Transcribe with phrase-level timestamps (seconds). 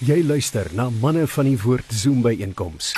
[0.00, 2.94] Jy luister na manne van die woord Zoom by einkoms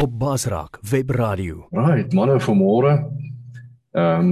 [0.00, 1.66] op Basraak Web Radio.
[1.68, 2.94] Right, manne vanmôre.
[3.92, 4.30] Ehm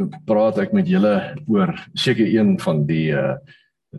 [0.00, 1.12] um, praat ek met julle
[1.44, 3.36] oor seker een van die uh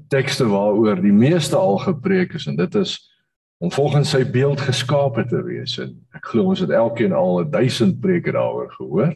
[0.09, 2.97] tekste waaroor die meeste al gepreek is en dit is
[3.61, 8.01] om volgens sy beeld geskape te wees en ek glo ons het elkeen al 1000
[8.01, 9.13] preke daaroor gehoor.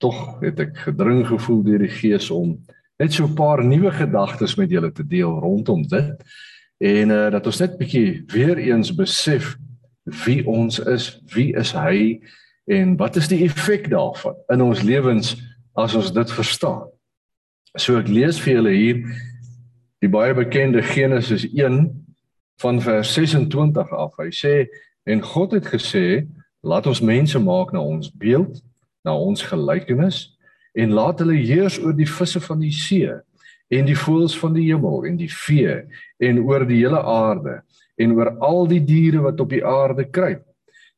[0.00, 2.56] Tog het ek gedring gevoel deur die Gees om
[3.02, 6.14] net so 'n paar nuwe gedagtes met julle te deel rondom dit
[6.78, 9.56] en uh dat ons net bietjie weer eens besef
[10.24, 12.20] wie ons is, wie is hy
[12.66, 15.36] en wat is die effek daarvan in ons lewens
[15.74, 16.86] as ons dit verstaan.
[17.78, 19.02] So ek lees vir julle hier
[20.02, 21.86] die baie bekende Genesis 1
[22.62, 24.12] van vers 26 af.
[24.18, 24.66] Hy sê
[25.06, 26.26] en God het gesê
[26.62, 28.62] laat ons mense maak na ons beeld,
[29.04, 30.36] na ons gelykenis
[30.72, 33.12] en laat hulle heers oor die visse van die see
[33.72, 35.82] en die voëls van die hemel en die vee
[36.22, 37.60] en oor die hele aarde
[38.00, 40.44] en oor al die diere wat op die aarde kruip.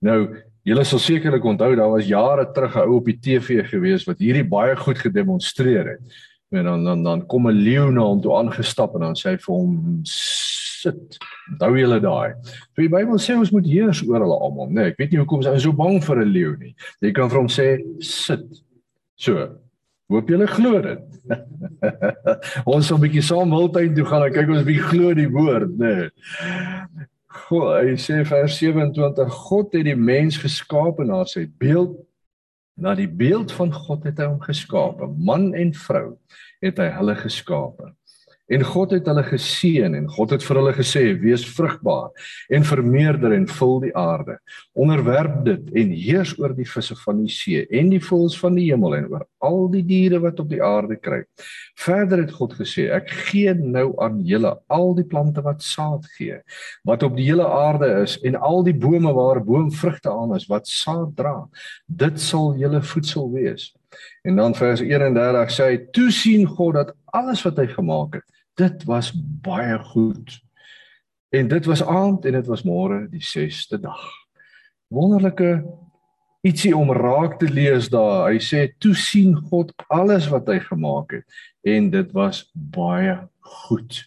[0.04, 0.18] Nou,
[0.64, 4.18] julle sal sekerlik onthou daar was jare terug 'n ou op die TV gewees wat
[4.18, 6.02] hierdie baie goed gedemonstreer het.
[6.52, 9.36] En dan dan dan kom 'n leeu na hom toe aangestap en dan sê hy
[9.36, 11.18] vir hom sit.
[11.52, 12.34] Onthou julle daai.
[12.74, 14.74] So die Bybel sê ons moet heers oor hulle almal, né?
[14.74, 16.74] Nee, ek weet nie hoekom hy so bang vir 'n leeu nie.
[17.02, 18.62] Jy kan vir hom sê sit.
[19.16, 19.58] So,
[20.12, 21.04] Hoop julle glo dit.
[22.72, 25.76] ons sal 'n bietjie saam Wildtuin toe gaan en kyk ons bietjie glo die woord,
[25.80, 25.94] né?
[25.94, 27.08] Nee.
[27.34, 31.96] God, hy sê vers 27: God het die mens geskaap na sy beeld.
[32.76, 35.02] Na die beeld van God het hy hom geskaap.
[35.14, 36.16] Man en vrou
[36.64, 37.82] het hy hulle geskaap.
[38.46, 42.10] En God het hulle geseën en God het vir hulle gesê: "Wees vrugbaar
[42.52, 44.38] en vermeerder en vul die aarde.
[44.74, 48.66] Onderwerp dit en heers oor die visse van die see en die voëls van die
[48.70, 51.28] hemel en oor al die diere wat op die aarde kruip."
[51.74, 56.42] Verder het God gesê: "Ek gee nou aan julle al die plante wat saad gee,
[56.84, 60.68] wat op die hele aarde is en al die bome waar boomvrugte aan is wat
[60.68, 61.48] saad dra.
[61.86, 63.72] Dit sal julle voedsel wees."
[64.22, 68.34] En dan vers 31 sê hy: "Toe sien God dat alles wat hy gemaak het
[68.54, 69.12] dit was
[69.42, 70.42] baie goed.
[71.28, 74.02] En dit was aand en dit was môre die 6ste dag.
[74.94, 75.64] Wonderlike
[76.44, 78.28] ietsie om raak te lees daar.
[78.30, 83.16] Hy sê toe sien God alles wat hy gemaak het en dit was baie
[83.64, 84.04] goed.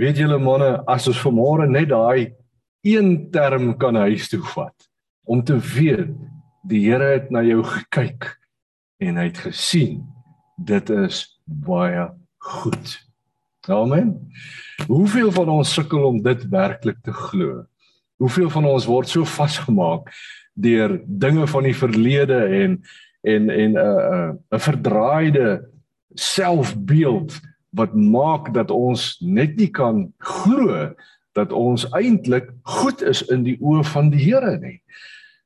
[0.00, 2.34] Weet julle manne, as ons vanmôre net daai
[2.84, 4.88] een term kan huis toe vat
[5.28, 6.12] om te weet
[6.68, 8.26] die Here het na jou gekyk
[9.00, 10.02] en hy het gesien
[10.60, 12.10] dit is baie
[12.52, 12.96] goed.
[13.68, 14.12] Amen.
[14.88, 17.64] Hoeveel van ons sukkel om dit werklik te glo?
[18.20, 20.10] Hoeveel van ons word so vasgemaak
[20.60, 22.80] deur dinge van die verlede en
[23.20, 25.68] en en 'n uh, 'n uh, 'n verdraaide
[26.14, 27.40] selfbeeld
[27.70, 30.94] wat maak dat ons net nie kan glo
[31.32, 34.82] dat ons eintlik goed is in die oë van die Here nie.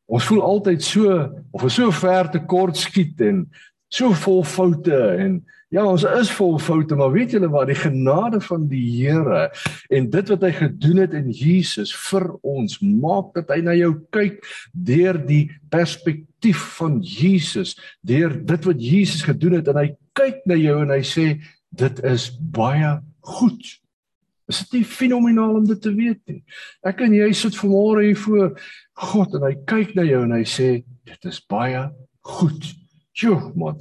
[0.07, 1.19] Ons voel altyd so
[1.53, 3.45] of ons so ver te kort skiet en
[3.93, 5.43] so vol foute en
[5.75, 9.49] Ja, ons is vol foute, maar weet julle wat die genade van die Here
[9.95, 13.91] en dit wat hy gedoen het in Jesus vir ons maak dat hy na jou
[14.15, 14.39] kyk
[14.87, 17.75] deur die perspektief van Jesus,
[18.07, 21.27] deur dit wat Jesus gedoen het en hy kyk na jou en hy sê
[21.75, 22.95] dit is baie
[23.35, 23.75] goed.
[24.51, 26.43] Is dit nie fenomenaal om dit te weet nie?
[26.85, 28.53] Ek en jy sit vanmôre hier voor
[29.11, 30.69] God en hy kyk na jou en hy sê
[31.09, 31.87] dit is baie
[32.25, 32.69] goed.
[33.15, 33.81] Sjoe, man.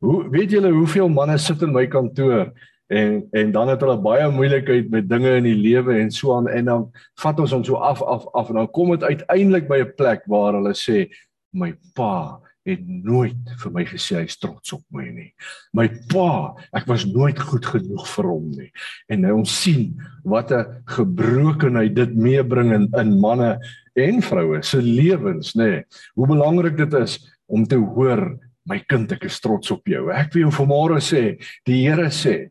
[0.00, 2.50] Hoe weet julle hoeveel manne sit in my kantoor
[2.90, 6.48] en en dan het hulle baie moeilikheid met dinge in die lewe en so aan
[6.50, 6.86] en dan
[7.22, 10.24] vat ons hom so af af af en dan kom dit uiteindelik by 'n plek
[10.26, 11.06] waar hulle sê
[11.52, 15.30] my pa het nooit vir my gesê hy's trots op my nie.
[15.76, 18.68] My pa, ek was nooit goed genoeg vir hom nie.
[19.08, 19.94] En nou ons sien
[20.24, 23.58] wat 'n gebrokenheid dit meebring in in manne
[23.96, 25.84] en vroue se lewens, nê.
[26.14, 30.10] Hoe belangrik dit is om te hoor my kind, ek is trots op jou.
[30.10, 32.50] Ek wil jou vanmôre sê, die Here sê,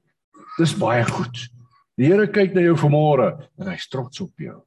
[0.58, 1.50] dis baie goed.
[1.98, 4.58] Die Here kyk na jou vanmôre en hy's trots op jou.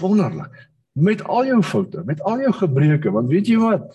[0.00, 0.52] Wonderlik.
[0.94, 3.88] Met al jou foute, met al jou gebreke, want weet jy wat?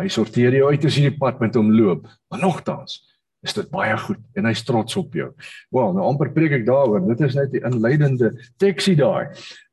[0.00, 2.08] Hy sorteer jou uit as jy die pad met hom loop.
[2.30, 3.02] Maar nogtans
[3.44, 5.30] is dit baie goed en hy's trots op jou.
[5.74, 7.04] Wel, nou amper preek ek daaroor.
[7.10, 9.30] Dit is net 'n inleidende teksie daai.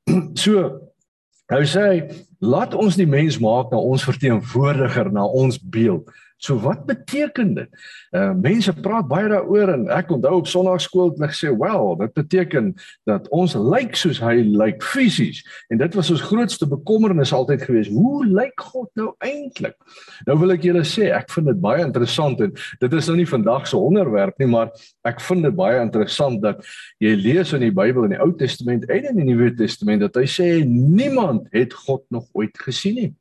[0.44, 0.82] So,
[1.52, 1.86] hy sê,
[2.42, 6.10] laat ons die mens maak na ons verteenwoordiger, na ons beeld
[6.42, 7.70] So wat beteken dit?
[8.18, 12.14] Uh mense praat baie daaroor en ek onthou op Sondagskool het hulle gesê, "Wel, dit
[12.18, 12.72] beteken
[13.06, 17.90] dat ons lyk soos hy lyk fisies." En dit was ons grootste bekommernis altyd gewees.
[17.94, 19.78] Hoe lyk God nou eintlik?
[20.26, 23.30] Nou wil ek julle sê, ek vind dit baie interessant en dit is nou nie
[23.30, 24.72] vandag se onderwerp nie, maar
[25.06, 26.66] ek vind dit baie interessant dat
[27.00, 30.16] jy lees in die Bybel in die Ou Testament en in die Nuwe Testament dat
[30.16, 33.14] hy sê niemand het God nog ooit gesien nie.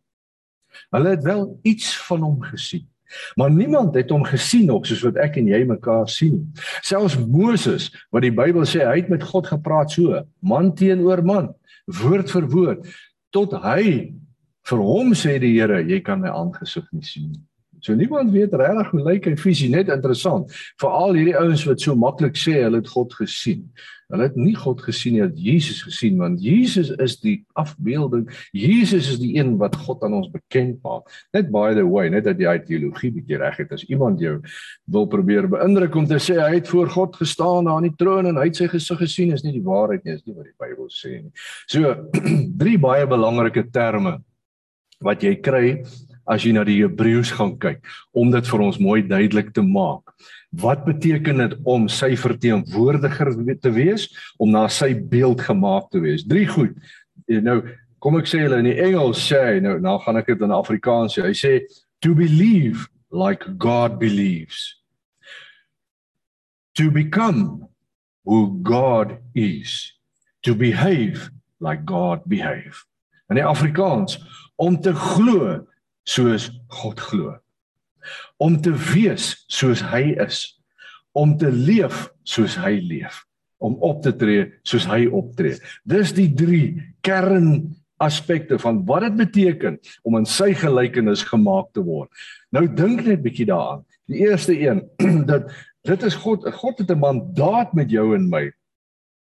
[0.90, 2.88] Hulle het wel iets van hom gesien.
[3.40, 6.42] Maar niemand het hom gesien nog soos wat ek en jy mekaar sien.
[6.86, 11.52] Selfs Moses wat die Bybel sê hy het met God gepraat so, man teenoor man,
[12.00, 12.90] woord vir woord,
[13.34, 13.84] tot hy
[14.70, 17.44] vir hom sê die Here, jy kan my aangesig nie sien nie.
[17.84, 20.52] So niemand weet regtig hoe lyk hy fisies net interessant.
[20.80, 23.66] Veral hierdie ouens wat so maklik sê hulle het God gesien.
[24.10, 28.26] Hulle het nie God gesien nie, hulle het Jesus gesien want Jesus is die afbeelding.
[28.56, 31.06] Jesus is die een wat God aan ons bekend maak.
[31.36, 33.74] Net by the way, net dat jy teologie bietjie reg het.
[33.76, 34.36] As iemand jou
[34.90, 38.30] wil probeer beïndruk om te sê hy het voor God gestaan daar aan die troon
[38.30, 40.58] en hy het sy gesig gesien, is nie die waarheid nie, is nie wat die
[40.58, 41.32] Bybel sê nie.
[41.70, 41.94] So
[42.62, 44.18] drie baie belangrike terme
[45.00, 45.66] wat jy kry
[46.30, 47.82] as jy na die Hebreëus gaan kyk
[48.16, 50.14] om dit vir ons mooi duidelik te maak.
[50.62, 53.32] Wat beteken dit om sy verteenwoordiger
[53.62, 56.26] te wees, om na sy beeld gemaak te wees?
[56.26, 56.74] Drie goed.
[57.30, 57.60] Nou
[58.02, 61.14] kom ek sê hulle in die Engels sê nou nou gaan ek dit in Afrikaans
[61.14, 61.26] sê.
[61.28, 61.52] Hy sê
[62.02, 64.76] to believe like God believes.
[66.78, 67.68] To become
[68.24, 69.92] who God is.
[70.42, 71.30] To behave
[71.60, 72.86] like God behave.
[73.30, 74.18] In die Afrikaans
[74.60, 75.60] om te glo
[76.08, 77.36] soos God glo.
[78.40, 80.44] Om te wees soos hy is.
[81.12, 83.24] Om te leef soos hy leef.
[83.60, 85.58] Om op te tree soos hy optree.
[85.84, 89.76] Dis die drie kern aspekte van wat dit beteken
[90.08, 92.08] om in sy gelykenis gemaak te word.
[92.54, 93.84] Nou dink net bietjie daaraan.
[94.08, 94.86] Die eerste een
[95.30, 95.50] dat
[95.88, 98.50] dit is God, God het 'n mandaat met jou en my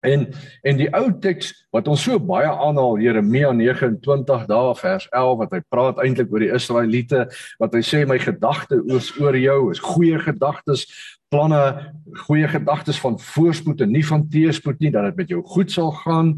[0.04, 0.26] En
[0.62, 5.56] en die ou teks wat ons so baie aanhaal Jeremia 29 dae vers 11 wat
[5.56, 7.26] hy praat eintlik oor die Israeliete
[7.62, 10.87] wat hy sê my gedagte oor oor jou is goeie gedagtes
[11.32, 11.62] planne
[12.26, 15.90] goeie gedagtes van voorspoed en nie van teëspoed nie dat dit met jou goed sal
[16.04, 16.37] gaan.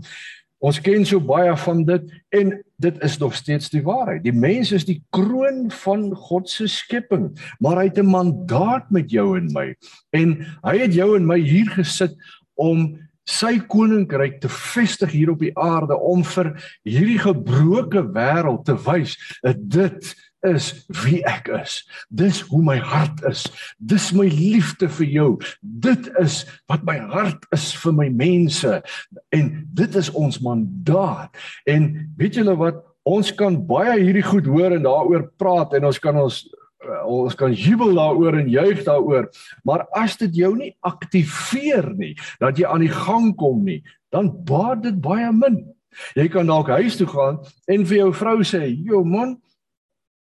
[0.58, 4.24] Ons ken so baie van dit en dit is nog steeds die waarheid.
[4.24, 7.30] Die mens is die kroon van God se skepping,
[7.62, 9.74] maar hy het 'n mandaat met jou en my.
[10.10, 12.16] En hy het jou en my hier gesit
[12.54, 12.98] om
[13.28, 16.54] sy koninkryk te vestig hier op die aarde om vir
[16.88, 20.14] hierdie gebroke wêreld te wys dat dit
[20.46, 20.68] is
[21.02, 21.80] wie ek is.
[22.14, 23.46] Dis hoe my hart is.
[23.78, 25.30] Dis my liefde vir jou.
[25.60, 28.78] Dit is wat my hart is vir my mense
[29.34, 31.34] en dit is ons mandaat.
[31.66, 31.90] En
[32.20, 36.16] weet julle wat ons kan baie hierdie goed hoor en daaroor praat en ons kan
[36.20, 36.42] ons
[37.04, 39.28] ons kan jubel daaroor en juig daaroor,
[39.66, 43.82] maar as dit jou nie aktiveer nie, dat jy aan die gang kom nie,
[44.14, 45.64] dan baat dit baie min.
[46.14, 49.38] Jy kan dalk huis toe gaan en vir jou vrou sê, "Jo man,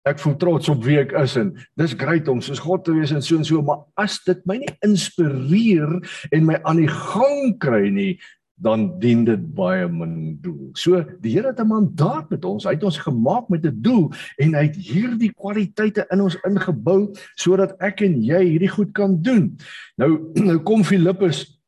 [0.06, 1.50] ek voel trots op wie ek is en
[1.80, 4.58] dis great om soos God te wees en so en so, maar as dit my
[4.62, 5.96] nie inspireer
[6.32, 8.18] en my aan die gang kry nie,
[8.56, 10.70] dan dien dit baie min doel.
[10.72, 12.64] So die Here het 'n mandaat met ons.
[12.64, 17.12] Hy het ons gemaak met 'n doel en hy het hierdie kwaliteite in ons ingebou
[17.34, 19.56] sodat ek en jy hierdie goed kan doen.
[19.96, 21.60] Nou nou kom Filippus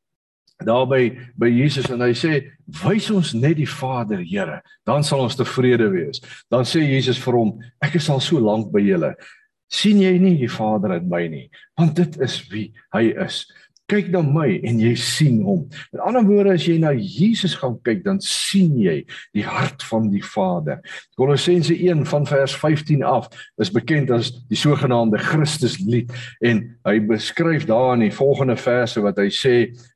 [0.64, 2.50] daarby by Jesus en hy sê
[2.84, 6.20] wys ons net die Vader, Here, dan sal ons tevrede wees.
[6.50, 9.14] Dan sê Jesus vir hom, ek is al so lank by julle.
[9.68, 13.42] sien jy nie die Vader in my nie, want dit is wie hy is
[13.88, 15.64] kyk na my en jy sien hom.
[15.92, 18.98] Met ander woorde as jy na Jesus gaan kyk, dan sien jy
[19.36, 20.82] die hart van die Vader.
[21.18, 26.12] Kolossense 1 van vers 15 af is bekend as die sogenaamde Christuslied
[26.44, 29.54] en hy beskryf daar in die volgende verse wat hy sê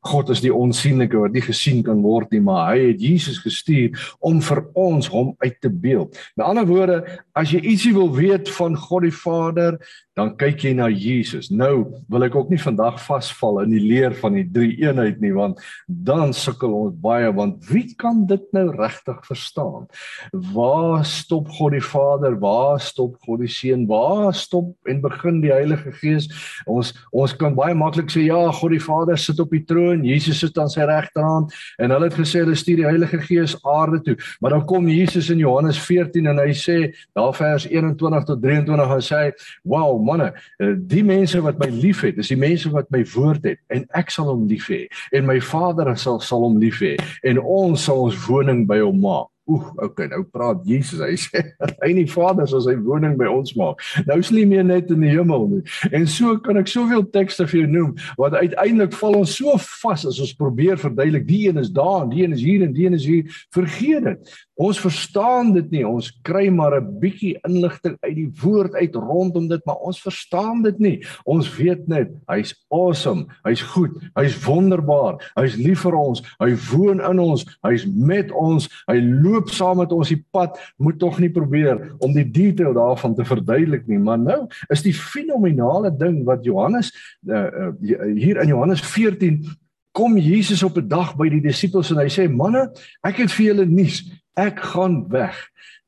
[0.08, 3.98] God is die onsigbare wat nie gesien kan word nie, maar hy het Jesus gestuur
[4.24, 6.16] om vir ons hom uit te beeld.
[6.36, 6.98] Met ander woorde,
[7.38, 9.78] as jy ietsie wil weet van God die Vader,
[10.18, 11.48] dan kyk jy na Jesus.
[11.48, 15.32] Nou wil ek ook nie vandag vasval in die leer van die drie eenheid nie
[15.32, 19.86] want dan sukkel ons baie want wie kan dit nou regtig verstaan?
[20.52, 22.36] Waar stop God die Vader?
[22.42, 23.86] Waar stop God die Seun?
[23.88, 26.28] Waar stop en begin die Heilige Gees?
[26.68, 30.42] Ons ons kan baie maklik sê ja, God die Vader sit op die troon, Jesus
[30.44, 34.18] sit aan sy regterhand en hulle het gesê hulle stuur die Heilige Gees aarde toe.
[34.44, 36.78] Maar dan kom Jesus in Johannes 14 en hy sê
[37.16, 39.22] daar vers 21 tot 23 en sê,
[39.64, 40.30] "Wow, manne,
[40.60, 44.10] eh, die mense wat my liefhet, is die mense wat my woord het en ek
[44.10, 46.96] sal hom lief hê en my Vader sal sal hom lief hê
[47.28, 49.31] en ons sal ons woning by hom maak.
[49.50, 51.00] Oeh, okay, nou praat Jesus.
[51.02, 51.40] Hy sê
[51.82, 53.82] hy en die Vader sal sy woning by ons maak.
[54.06, 55.62] Nou is nie meer net in die hemel nie.
[55.90, 60.06] En so kan ek soveel tekste vir jou noem wat uiteindelik val ons so vas
[60.06, 62.86] as ons probeer verduidelik die een is daar en die een is hier en die
[62.86, 63.42] een is hier.
[63.54, 64.32] Vergeet dit.
[64.62, 65.82] Ons verstaan dit nie.
[65.88, 70.62] Ons kry maar 'n bietjie inligting uit die woord uit rondom dit, maar ons verstaan
[70.62, 70.98] dit nie.
[71.24, 77.00] Ons weet net hy's awesome, hy's goed, hy's wonderbaar, hy's lief vir ons, hy woon
[77.00, 80.58] in ons, hy's met ons, hy loop saam met ons die pad.
[80.76, 84.94] Moet tog nie probeer om die detail daarvan te verduidelik nie, maar nou is die
[84.94, 86.92] fenominale ding wat Johannes
[87.28, 87.72] uh, uh,
[88.16, 89.42] hier in Johannes 14
[89.92, 92.70] kom Jesus op 'n dag by die disippels en hy sê manne
[93.04, 94.02] ek het vir julle nuus
[94.36, 95.36] ek gaan weg.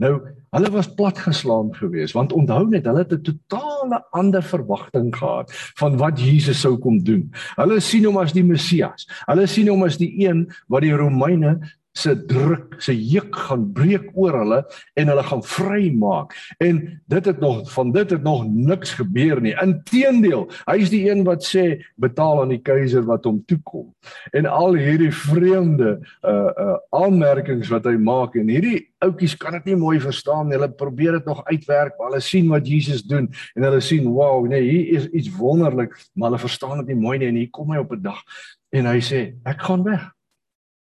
[0.03, 0.19] Nou,
[0.51, 5.97] hulle was platgeslaan geweest want onthou net, hulle het 'n totale ander verwagting gehad van
[5.97, 7.33] wat Jesus sou kom doen.
[7.57, 9.07] Hulle sien hom as die Messias.
[9.27, 11.61] Hulle sien hom as die een wat die Romeine
[11.95, 14.61] se druk, se juk gaan breek oor hulle
[14.99, 16.35] en hulle gaan vrymaak.
[16.59, 19.55] En dit het nog van dit het nog niks gebeur nie.
[19.63, 23.93] Inteendeel, hy is die een wat sê betaal aan die keiser wat hom toekom.
[24.35, 29.71] En al hierdie vreemde uh uh aanmerkings wat hy maak en hierdie ouetjies kan dit
[29.71, 30.59] nie mooi verstaan nie.
[30.59, 34.47] Hulle probeer dit nog uitwerk, maar hulle sien wat Jesus doen en hulle sien, "Wow,
[34.49, 37.71] nee, hier is iets wonderlik," maar hulle verstaan dit nie mooi nie en hier kom
[37.71, 38.23] hy op 'n dag
[38.71, 40.14] en hy sê, "Ek gaan weg."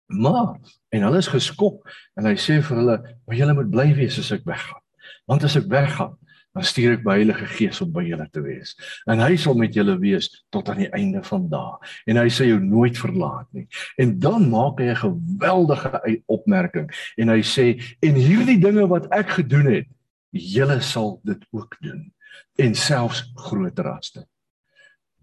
[0.07, 0.57] Maar
[0.89, 1.87] en hulle is geskok
[2.19, 4.83] en hy sê vir hulle, "Maar julle moet bly wees as ek weggaan.
[5.27, 6.17] Want as ek weggaan,
[6.55, 8.75] dan stuur ek by Heilige Gees om by julle te wees.
[9.07, 11.79] En hy sal met julle wees tot aan die einde van dae.
[12.07, 17.29] En hy sê jou nooit verlaat nie." En dan maak hy 'n geweldige opmerking en
[17.29, 19.87] hy sê, "En hierdie dinge wat ek gedoen het,
[20.31, 22.13] julle sal dit ook doen
[22.59, 24.27] en selfs groter as dit."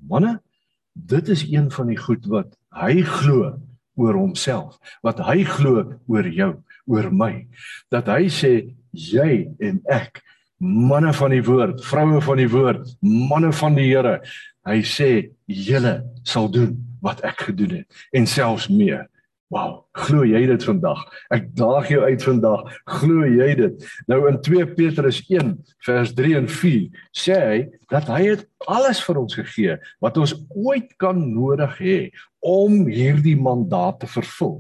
[0.08, 0.40] Manne,
[0.94, 3.60] dit is een van die goed wat hy glo
[4.00, 6.54] oor homself, wat hy glo oor jou,
[6.90, 7.34] oor my.
[7.94, 8.54] Dat hy sê
[8.96, 10.24] jy en ek,
[10.60, 14.20] manne van die woord, vroue van die woord, manne van die Here,
[14.68, 15.12] hy sê
[15.48, 19.08] julle sal doen wat ek gedoen het en selfs meer.
[19.50, 21.00] Wow, glo jy dit vandag?
[21.34, 22.68] Ek daag jou uit vandag.
[23.00, 23.88] Glo jy dit?
[24.12, 25.56] Nou in 2 Petrus 1
[25.88, 26.84] vers 3 en 4
[27.18, 32.00] sê hy dat hy het alles vir ons gegee wat ons ooit kan nodig hê
[32.40, 34.60] om hierdie mandaat te vervul.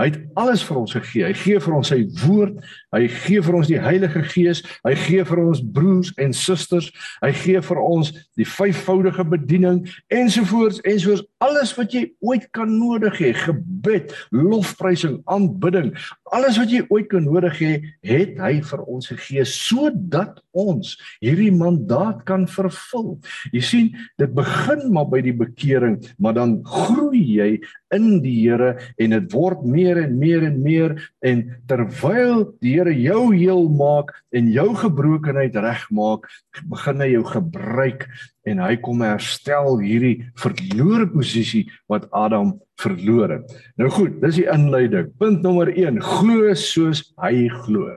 [0.00, 1.28] Hy het alles vir ons gegee.
[1.28, 2.56] Hy gee vir ons sy woord,
[2.90, 6.88] hy gee vir ons die Heilige Gees, hy gee vir ons broers en susters,
[7.22, 13.20] hy gee vir ons die vyfvoudige bediening ensovoorts ensovoorts alles wat jy ooit kan nodig
[13.22, 15.92] hê, gebed, lofprysing, aanbidding,
[16.34, 17.72] alles wat jy ooit kan nodig hê,
[18.06, 23.16] het hy vir ons gegee sodat ons hierdie mandaat kan vervul.
[23.54, 27.50] Jy sien, dit begin maar by die bekering, maar dan groei jy
[27.94, 32.94] in die Here en dit word meer en meer en meer en terwyl die Here
[32.94, 36.28] jou heel maak en jou gebrokenheid regmaak,
[36.70, 38.06] begin hy jou gebruik
[38.48, 43.56] en hy kom herstel hierdie verlore posisie wat Adam verloor het.
[43.80, 45.10] Nou goed, dis die inleiding.
[45.20, 47.96] Punt nommer 1: glo soos hy glo.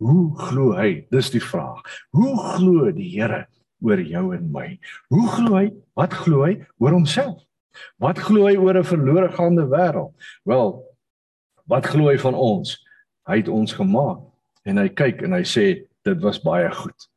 [0.00, 1.04] Hoe glo hy?
[1.12, 1.82] Dis die vraag.
[2.16, 3.44] Hoe glo die Here
[3.84, 4.72] oor jou en my?
[5.12, 5.68] Hoe glo hy?
[5.96, 7.40] Wat glo hy oor homself?
[7.98, 10.14] Wat glo hy oor 'n verlore gaande wêreld?
[10.44, 10.84] Wel,
[11.66, 12.78] wat glo hy van ons?
[13.26, 14.20] Hy het ons gemaak
[14.64, 17.08] en hy kyk en hy sê dit was baie goed.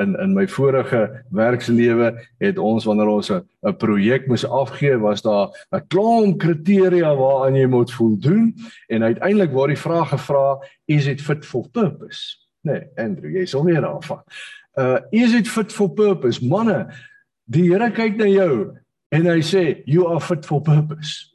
[0.00, 5.22] In in my vorige werkslewe het ons wanneer ons 'n 'n projek moes afgee, was
[5.22, 8.54] daar 'n klomp kriteria waaraan jy moet voldoen
[8.88, 12.36] en uiteindelik word die vraag gevra, is it fit for purpose?
[12.62, 14.22] Nee, Andrew, jy sal weer aanvang.
[14.78, 16.44] Uh is it fit for purpose?
[16.44, 16.94] Manne,
[17.44, 18.78] die Here kyk na jou
[19.12, 21.32] en hy sê you are fit for purpose.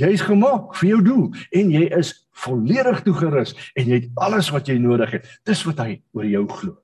[0.00, 1.24] Jy's gemaak vir jou doel
[1.58, 2.12] en jy is
[2.44, 5.26] volledig toegerus en jy het alles wat jy nodig het.
[5.48, 6.76] Dis wat hy oor jou glo.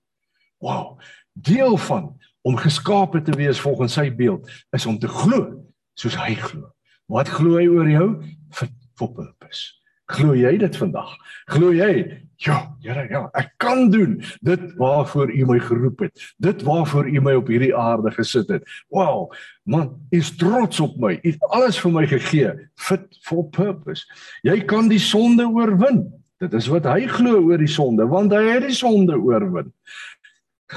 [0.63, 0.99] Wow.
[1.33, 2.11] Deel van
[2.47, 5.63] om geskape te wees volgens sy beeld is om te glo
[5.99, 6.73] soos hy glo.
[7.11, 8.09] Wat glo hy oor jou?
[8.55, 9.77] Fit for purpose.
[10.07, 11.17] Glo jy dit vandag?
[11.51, 12.23] Glo jy?
[12.45, 16.27] Ja, Here, ja, ek kan doen dit waarvoor U my geroep het.
[16.43, 18.67] Dit waarvoor U my op hierdie aarde gesit het.
[18.93, 19.33] Wow,
[19.65, 21.17] man, U is trots op my.
[21.17, 24.05] U het alles vir my gegee, fit for purpose.
[24.47, 26.05] Jy kan die sonde oorwin.
[26.45, 29.73] Dit is wat hy glo oor die sonde, want hy het die sonde oorwin.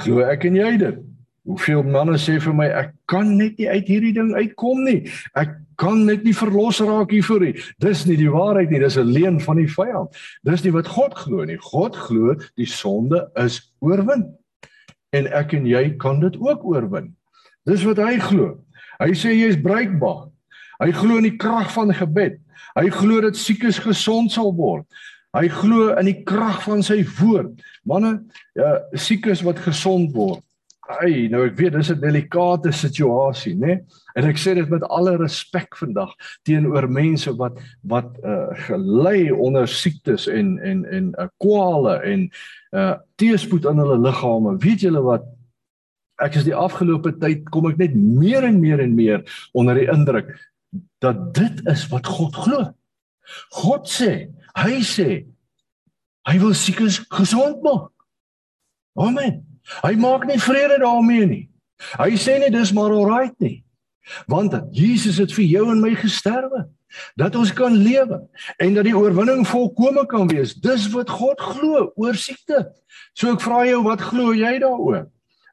[0.00, 1.00] Glo ek en jy dit?
[1.48, 5.02] Hoeveel manne sê vir my ek kan net nie uit hierdie ding uitkom nie.
[5.36, 7.54] Ek kan net nie verlos raak hiervoor nie.
[7.80, 10.12] Dis nie die waarheid nie, dis 'n leuen van die vyand.
[10.44, 11.56] Dis nie wat God glo nie.
[11.56, 14.28] God glo die sonde is oorwin.
[15.12, 17.16] En ek en jy kan dit ook oorwin.
[17.66, 18.60] Dis wat hy glo.
[19.00, 20.28] Hy sê jy is bruikbaar.
[20.80, 22.38] Hy glo in die krag van gebed.
[22.76, 24.86] Hy glo dat siekes gesond sal word.
[25.36, 27.60] Hy glo in die krag van sy woord.
[27.86, 30.42] Manne, ja, siekes wat gesond word.
[30.90, 33.66] Ai, nou ek weet dis 'n delikate situasie, né?
[33.66, 33.80] Nee?
[34.16, 36.10] En ek sê dit met alle respek vandag
[36.42, 42.30] teenoor mense wat wat uh gelei onder siektes en en en 'n uh, kwale en
[42.74, 44.58] uh teëspoed aan hulle liggame.
[44.58, 45.24] Weet julle wat?
[46.18, 49.88] Ek is die afgelope tyd kom ek net meer en meer en meer onder die
[49.88, 50.34] indruk
[50.98, 52.74] dat dit is wat God glo.
[53.50, 55.26] God sê, hy sê
[56.28, 57.92] hy wil siekes gesond maak.
[58.98, 59.49] Amen.
[59.82, 61.44] Hy maak nie vrede daarmee nie.
[61.98, 63.62] Hy sê nie dis maar alright nie.
[64.28, 66.66] Want Jesus het vir jou en my gesterwe
[67.14, 68.18] dat ons kan lewe
[68.58, 70.56] en dat die oorwinning volkome kan wees.
[70.58, 72.66] Dis wat God glo oor siekte.
[73.14, 75.06] So ek vra jou, wat glo jy daaroor?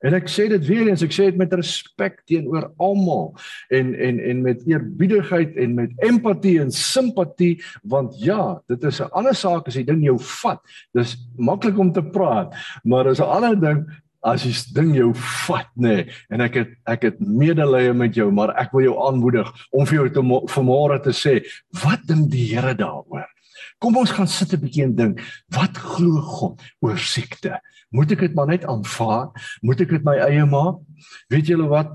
[0.05, 3.31] En ek sê dit weer eens, ek sê dit met respek teenoor almal
[3.73, 9.09] en en en met eerbiedigheid en met empatie en simpatie want ja, dit is 'n
[9.11, 10.61] ander saak as jy ding jou vat.
[10.93, 13.85] Dis maklik om te praat, maar is 'n ander ding
[14.25, 18.31] as jy ding jou vat nê nee, en ek het ek het medelee met jou
[18.31, 21.39] maar ek wil jou aanmoedig om vir jou te vanmôre te sê
[21.83, 23.27] wat dink die Here daaroor?
[23.81, 25.21] Kom ons gaan sit 'n bietjie en dink
[25.53, 27.59] wat glo God oor siekte?
[27.91, 29.31] Moet ek dit maar net aanvaar?
[29.61, 30.81] Moet ek dit my eie maak?
[31.29, 31.91] Weet julle wat?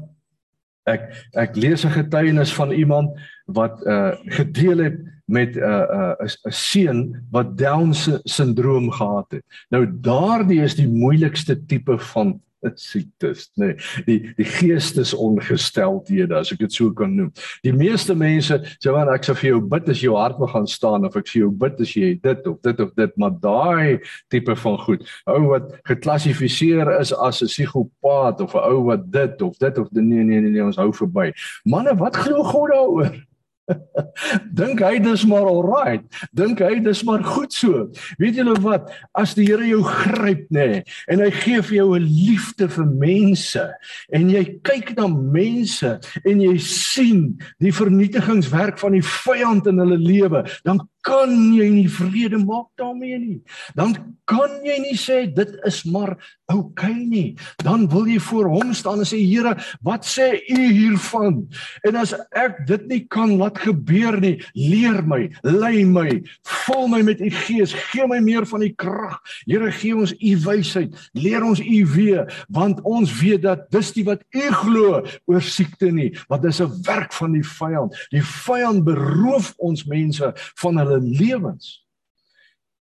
[0.87, 3.11] Ek ek lees 'n getuienis van iemand
[3.47, 4.97] wat uh gedeel het
[5.33, 7.93] met 'n uh, 'n uh, 'n seun wat down
[8.25, 9.45] syndroom gehad het.
[9.71, 12.41] Nou daardie is die moeilikste tipe van
[12.75, 13.73] siektes, nê.
[13.73, 17.33] Nee, die die geestesongesteldhede as ek dit so kan noem.
[17.67, 20.69] Die meeste mense sê want ek sê vir jou bid as jou hart wil gaan
[20.71, 23.99] staan of ek sê jou bid as jy dit of dit of dit, maar daai
[24.33, 25.03] tipe van goed.
[25.33, 29.91] Ou wat geklassifiseer is as 'n psigopaat of 'n ou wat dit of dit of
[29.93, 31.33] nee nee nee, nee ons hou verby.
[31.65, 33.32] Manne, wat glo God daaroor?
[34.59, 36.05] Dink hy dis maar alright.
[36.37, 37.87] Dink hy dis maar goed so.
[38.21, 38.91] Weet julle wat?
[39.19, 42.87] As die Here jou gryp nê nee, en hy gee vir jou 'n liefde vir
[42.87, 43.65] mense
[44.13, 49.99] en jy kyk na mense en jy sien die vernietigingswerk van die vyand in hulle
[49.99, 53.39] lewe, dan kan jy nie vrede maak daarmee nie.
[53.75, 53.95] Dan
[54.31, 56.15] kan jy nie sê dit is maar
[56.53, 57.35] okay nie.
[57.65, 59.55] Dan wil jy voor hom staan en sê Here,
[59.87, 61.43] wat sê u hiervan?
[61.89, 66.21] En as ek dit nie kan laat gebeur nie, leer my, lei my,
[66.65, 69.19] vul my met u gees, gee my meer van u krag.
[69.47, 74.07] Here, gee ons u wysheid, leer ons u weë, want ons weet dat dis die
[74.07, 77.95] wat u glo oor siekte nie, want dis 'n werk van die vyand.
[78.11, 81.81] Die vyand beroof ons mense van hulle hulle lewens.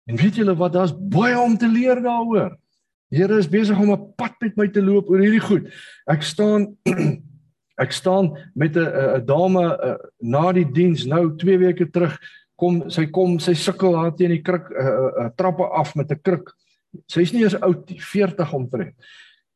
[0.10, 2.56] En weet julle wat daar's baie om te leer daaroor.
[3.10, 5.70] Here is besig om 'n pad met my te loop oor hierdie goed.
[6.08, 6.76] Ek staan
[7.84, 8.86] ek staan met 'n
[9.18, 12.18] 'n dame a, na die diens nou 2 weke terug
[12.60, 15.96] kom sy kom sy sukkel haar teen die kruk 'n uh, uh, uh, trappe af
[15.96, 16.54] met 'n kruk.
[17.08, 18.96] Sy's nie eens oud nie, 40 omtrent.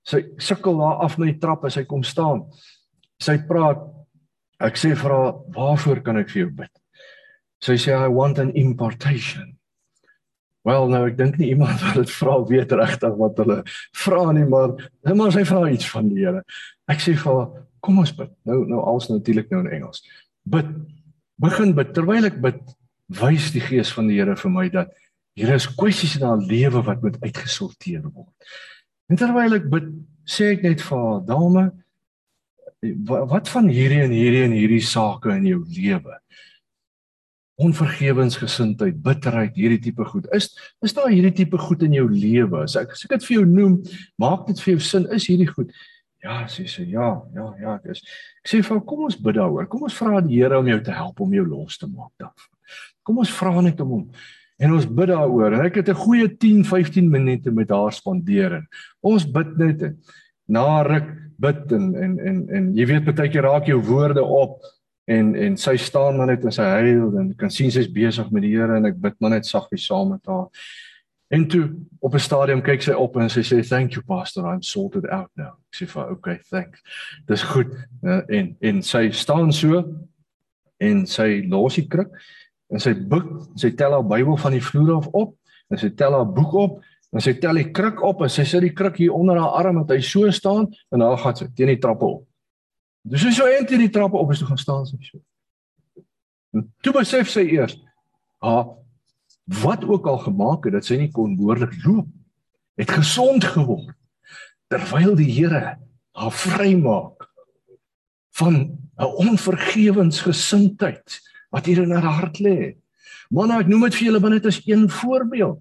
[0.06, 2.46] Sy sukkel daar af met die trappe, sy kom staan.
[3.20, 3.82] Sy praat
[4.60, 6.83] ek sê vir haar, "Waarvoor kan ek vir jou bid?"
[7.64, 9.54] Sy sê I want an impartation.
[10.68, 13.60] Wel nou ek dink nie iemand wat dit vra weet regtig wat hulle
[14.06, 14.76] vra nie maar
[15.08, 16.44] nou maar sy vra iets van die Here.
[16.92, 17.50] Ek sê vir haar
[17.84, 18.32] kom ons bid.
[18.48, 20.04] Nou nou als natuurlik nou in Engels.
[20.44, 20.72] Bid.
[21.44, 22.62] Begin bid terwyl ek bid
[23.20, 24.92] wys die gees van die Here vir my dat
[25.40, 28.52] hier is kwessies in haar lewe wat moet uitgesorteer word.
[29.12, 29.88] En terwyl ek bid
[30.30, 31.70] sê ek net vir haar dame
[33.08, 36.20] wat van hierdie en hierdie en hierdie sake in jou lewe?
[37.62, 40.28] Onvergewensgesindheid, bitterheid, hierdie tipe goed.
[40.34, 40.50] Is
[40.82, 42.64] is daar hierdie tipe goed in jou lewe?
[42.64, 43.76] As ek as ek dit vir jou noem,
[44.22, 45.74] maak dit vir jou sin, is hierdie goed?
[46.24, 48.02] Ja, sê sy, ja, ja, ja, ek is.
[48.42, 49.68] Ek sê vir kom ons bid daaroor.
[49.70, 52.80] Kom ons vra die Here om jou te help om jou los te maak daarvan.
[53.04, 54.08] Kom ons vra net om hom
[54.64, 55.58] en ons bid daaroor.
[55.58, 58.64] En ek het 'n goeie 10, 15 minute met haar spandeer.
[59.02, 59.96] Ons bid net
[60.48, 64.62] na ruk bid en en en en jy weet baie keer raak jou woorde op
[65.06, 68.46] en en sy staan maar net en sy huil en kan sien sy's besig met
[68.46, 70.48] die Here en ek bid maar net saggies saam met haar.
[71.34, 74.62] En toe op 'n stadium kyk sy op en sy sê thank you pastor I'm
[74.62, 75.58] sorted out now.
[75.72, 76.80] Ek sê vir okay, thanks.
[77.28, 77.72] Dis goed.
[78.04, 79.84] Uh, en en sy staan so
[80.78, 82.12] en sy los die kruk
[82.70, 85.36] en sy buig, sy tel haar Bybel van die vloer af op
[85.70, 86.82] en sy tel haar boek op
[87.14, 89.82] en sy tel die kruk op en sy sit die kruk hier onder haar arm
[89.82, 92.28] en hy so staan en daar gaan sy teen die trappe op.
[93.04, 95.20] Dis so eendag die trappe op is toe gaan staan sy so.
[96.54, 97.76] En toe besef sy eers,
[98.46, 98.64] ha,
[99.64, 102.08] wat ook al gemaak het dat sy nie kon behoorlik loop,
[102.80, 103.96] het gesond geword
[104.72, 105.78] terwyl die Here
[106.14, 107.28] haar vrymaak
[108.40, 108.54] van
[108.98, 112.76] 'n onvergewensgesindheid wat hier in haar hart lê.
[113.30, 115.60] Manne, ek noem dit vir julle want dit is een voorbeeld.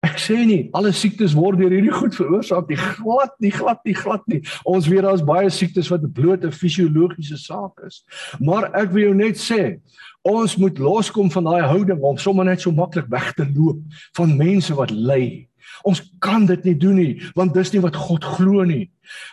[0.00, 2.78] Ek sê nie alle siektes word deur hierdie goed veroorsaak nie.
[2.80, 4.40] Glad nie, glad nie, glad nie.
[4.64, 8.00] Ons weet daar's baie siektes wat bloot 'n fisiologiese saak is.
[8.40, 9.76] Maar ek wil jou net sê,
[10.24, 13.80] ons moet loskom van daai houding om sommer net so maklik weg te loop
[14.16, 15.49] van mense wat ly.
[15.88, 18.88] Ons kan dit nie doen nie, want dis nie wat God glo nie.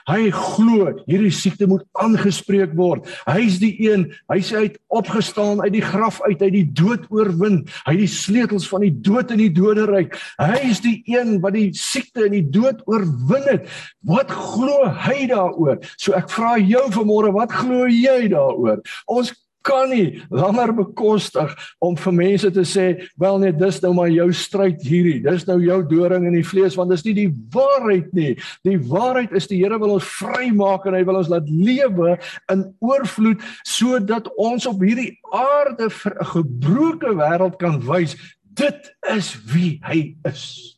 [0.09, 3.05] Hy glo hierdie siekte moet aangespreek word.
[3.27, 7.05] Hy's die een, hy sê hy het opgestaan uit die graf uit, het die dood
[7.13, 7.61] oorwin.
[7.85, 10.17] Hy het die sleutels van die dood en die doderyk.
[10.41, 13.67] Hy is die een wat die siekte en die dood oorwin het.
[14.07, 15.81] Wat glo hy daaroor?
[15.99, 18.81] So ek vra jou vanmôre, wat glo jy daaroor?
[19.11, 19.35] Ons
[19.67, 20.21] kan nie.
[20.33, 21.53] Langer bekostig
[21.83, 22.85] om vir mense te sê
[23.19, 25.19] wel net dis nou maar jou stryd hierdie.
[25.25, 28.33] Dis nou jou doring in die vlees want dis nie die waarheid nie.
[28.67, 32.15] Die waarheid is die Here wil ons vrymaak en hy wil ons laat lewe
[32.53, 38.15] in oorvloed sodat ons op hierdie aarde vir 'n gebroke wêreld kan wys
[38.57, 40.77] dit is wie hy is.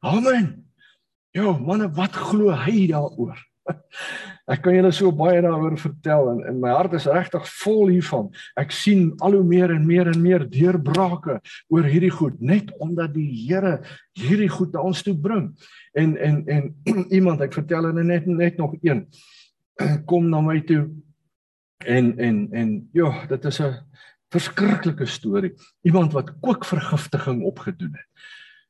[0.00, 0.64] Amen.
[1.32, 3.38] Jo manne wat glo hy daaroor
[4.52, 8.26] Ek kan julle so baie daaroor vertel en, en my hart is regtig vol hiervan.
[8.60, 11.38] Ek sien al hoe meer en meer en meer deurbrake
[11.72, 13.78] oor hierdie goed net omdat die Here
[14.20, 15.48] hierdie goed na ons toe bring.
[15.96, 16.68] En en en
[17.18, 19.06] iemand ek vertel hulle net net nog een
[20.10, 20.84] kom na my toe
[21.84, 23.74] en en en ja, dit is 'n
[24.34, 25.54] verskriklike storie.
[25.82, 28.08] Iemand wat kookvergiftiging opgedoen het.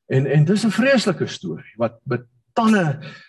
[0.07, 2.23] En en dis 'n vreeslike storie wat met
[2.55, 2.85] tande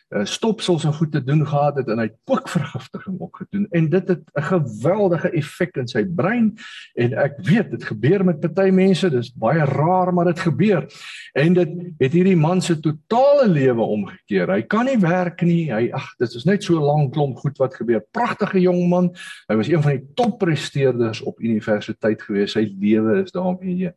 [0.07, 3.65] Eh, stopsels en goed te doen gehad het en hy kookvergiftiging opgedoen.
[3.75, 6.55] En dit het 'n geweldige effek in sy brein
[6.95, 10.87] en ek weet dit gebeur met party mense dis baie raar maar dit gebeur.
[11.33, 14.51] En dit het hierdie man se totale lewe omgekeer.
[14.51, 15.73] Hy kan nie werk nie.
[15.73, 18.05] Hy ag dit is net so lank klomp goed wat gebeur.
[18.11, 19.17] Pragtige jong man.
[19.49, 22.53] Hy was een van die toppresteerders op universiteit gewees.
[22.53, 23.93] Sy lewe is daarmee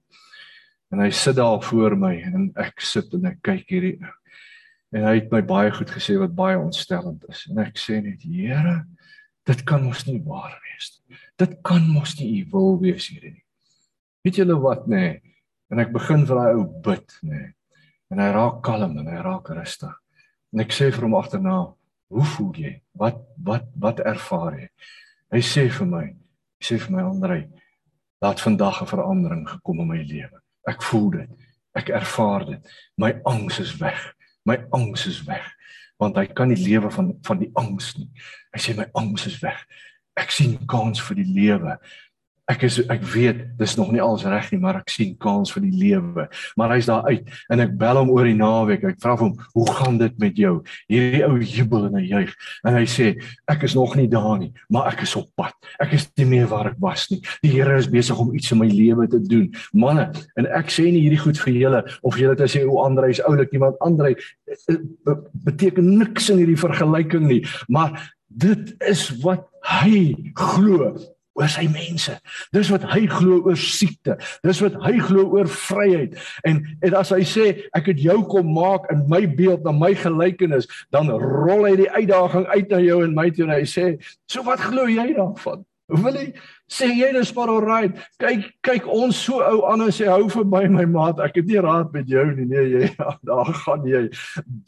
[0.89, 3.99] en hy sit daar voor my en ek sit en ek kyk hierdie
[4.95, 7.45] En hy het my baie goed gesê wat baie ontstellend is.
[7.51, 8.81] En ek sê net, Here,
[9.45, 11.19] dit kan mos nie waar wees nie.
[11.37, 13.45] Dit kan mos nie u wil wees hierdie nie.
[14.25, 15.03] Weet julle wat nê?
[15.05, 15.35] Nee?
[15.69, 17.29] En ek begin vir daai ou bid nê.
[17.37, 17.51] Nee?
[18.09, 19.93] En hy raak kalm en hy raak rustig.
[20.53, 21.57] En ek sê vir hom agterna,
[22.09, 22.81] "Hoe voel jy?
[22.97, 24.69] Wat wat wat ervaar jy?"
[25.31, 27.47] Hy sê vir my, hy sê vir my Andrei,
[28.21, 30.41] "Laat vandag 'n verandering gekom in my lewe.
[30.67, 31.29] Ek voel dit.
[31.75, 32.67] Ek ervaar dit.
[32.97, 34.15] My angs is weg."
[34.49, 35.45] My angs is weg
[35.99, 38.07] want hy kan nie lewe van van die angs nie.
[38.55, 39.57] Hy sê my angs is weg.
[40.19, 41.75] Ek sien kans vir die lewe
[42.49, 45.63] ek is ek weet dis nog nie alles reg nie maar ek sien kans vir
[45.67, 46.25] die lewe.
[46.57, 48.85] Maar hy's daar uit en ek bel hom oor die naweek.
[48.89, 50.55] Ek vra hom hoe gaan dit met jou?
[50.91, 52.33] Hierdie ou jubel en hy juig
[52.65, 53.11] en hy sê
[53.51, 55.53] ek is nog nie daar nie maar ek is op pad.
[55.83, 57.21] Ek is nie meer waar ek was nie.
[57.43, 59.49] Die Here is besig om iets in my lewe te doen.
[59.73, 60.09] Manne
[60.39, 63.21] en ek sê nie hierdie goed vir julle of julle te sê o Andre is
[63.27, 67.41] oulik iemand Andre eh, eh, beteken niks in hierdie vergelyking nie.
[67.67, 67.97] Maar
[68.29, 70.93] dit is wat hy glo
[71.39, 72.15] oor sy mense.
[72.55, 74.17] Dis wat hy glo oor siekte.
[74.45, 76.17] Dis wat hy glo oor vryheid.
[76.47, 77.47] En en as hy sê
[77.77, 81.91] ek het jou kom maak in my beeld na my gelykenis, dan rol hy die
[81.95, 83.97] uitdaging uit na jou en my toe en hy sê,
[84.27, 86.33] "So wat glo jy daarvan?" Wil jy
[86.69, 87.97] sê jy dis maar alright.
[88.21, 91.21] Kyk kyk ons so ou aan en sê hou vir my my maat.
[91.23, 92.47] Ek het nie raad met jou nie.
[92.49, 94.07] Nee, jy ja, daar gaan jy.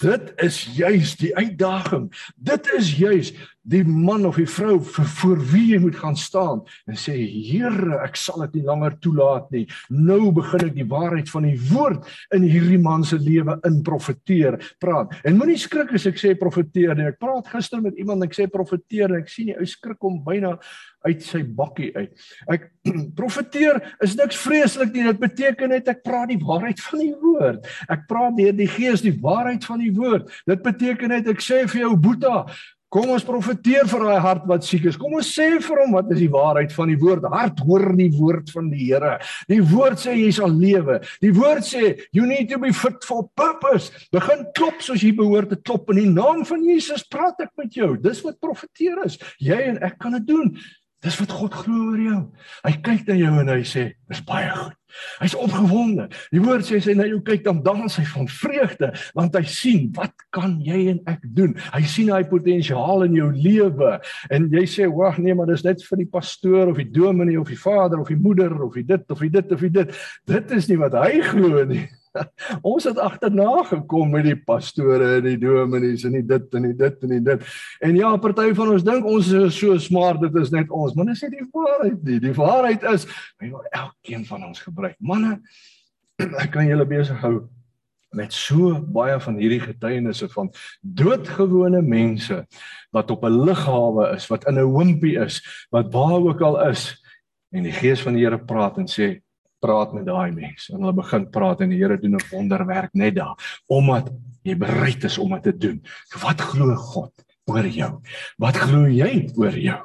[0.01, 2.09] Dit is juis die uitdaging.
[2.37, 6.63] Dit is juis die man of die vrou vir voor wie jy moet gaan staan
[6.89, 9.65] en sê Here, ek sal dit nie langer toelaat nie.
[9.93, 14.57] Nou begin ek die waarheid van die woord in hierdie man se lewe in profeteer,
[14.81, 15.13] praat.
[15.27, 17.09] En moenie skrik as ek sê profeteer nie.
[17.11, 20.19] Ek praat gister met iemand en ek sê profeteer en ek sien hy skrik hom
[20.25, 20.55] byna
[21.05, 22.27] uit sy bakkie uit.
[22.51, 22.67] Ek
[23.19, 25.07] profeteer is niks vreeslik nie.
[25.09, 27.71] Dit beteken net ek praat die waarheid van die woord.
[27.91, 30.29] Ek praat deur die Gees die waarheid van die woord.
[30.49, 32.45] Dit beteken net ek sê vir jou Boeta,
[32.91, 34.97] Kom ons profeteer vir daai hart wat siek is.
[34.99, 37.23] Kom ons sê vir hom wat is die waarheid van die woord.
[37.31, 39.13] Hart hoor die woord van die Here.
[39.47, 40.97] Die woord sê jy sal lewe.
[41.23, 43.95] Die woord sê you need to be fit for purpose.
[44.11, 47.07] Begin klop soos jy behoort te klop in die naam van Jesus.
[47.07, 47.93] Praat ek met jou.
[47.95, 49.15] Dis wat profeteer is.
[49.39, 50.51] Jy en ek kan dit doen.
[51.01, 52.19] Dis wat God glo oor jou.
[52.61, 54.77] Hy kyk na jou en hy sê, "Dis baie goed."
[55.21, 56.09] Hy's opgewonde.
[56.33, 59.91] Die woord sê sy na jou kyk dan dans hy van vreugde want hy sien
[59.95, 61.55] wat kan jy en ek doen.
[61.73, 65.81] Hy sien hy potensiaal in jou lewe en jy sê, "Wag, nee, maar dis net
[65.83, 69.11] vir die pastoor of die dominee of die vader of die moeder of die dit
[69.11, 71.87] of die dit of die dit." Dit is nie wat hy glo nie.
[72.71, 76.75] ons het agterna gekom met die pastore en die dominees en die dit en die
[76.77, 77.45] dit en die dit.
[77.81, 81.09] En ja, party van ons dink ons is so smart, dit is net ons, maar
[81.09, 82.19] dit is nie die waarheid nie.
[82.27, 83.07] Die waarheid is,
[83.41, 84.97] hy wil elkeen van ons gebruik.
[84.99, 85.39] Manne,
[86.43, 87.35] ek kan julle besig hou
[88.11, 90.49] met so baie van hierdie getuienisse van
[90.81, 92.41] doodgewone mense
[92.91, 95.39] wat op 'n lughawe is, wat in 'n hompie is,
[95.71, 96.91] wat waar ook al is
[97.55, 99.21] en die gees van die Here praat en sê
[99.61, 103.15] praat met daai mense en hulle begin praat en die Here doen 'n wonderwerk net
[103.15, 104.11] daar omdat
[104.43, 105.81] jy bereid is om dit te doen.
[106.21, 107.13] Wat glo God
[107.45, 108.01] oor jou?
[108.37, 109.81] Wat glo jy oor jou?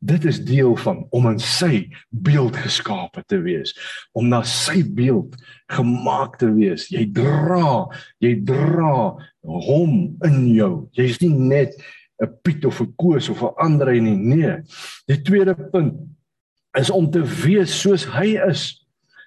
[0.00, 3.74] Dit is deel van om in sy beeld geskape te wees,
[4.16, 5.36] om na sy beeld
[5.72, 6.88] gemaak te wees.
[6.92, 7.86] Jy dra,
[8.22, 10.88] jy dra hom in jou.
[10.96, 11.76] Jy's nie net
[12.22, 14.16] 'n Piet of 'n Koos of 'n Andre nie.
[14.16, 14.62] Nee.
[15.06, 15.94] Die tweede punt
[16.78, 18.85] is om te wees soos hy is.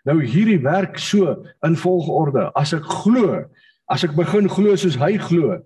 [0.10, 2.50] Nou hierdie werk so in volgorde.
[2.58, 3.44] As ek glo,
[3.94, 5.60] as ek begin glo soos hy glo,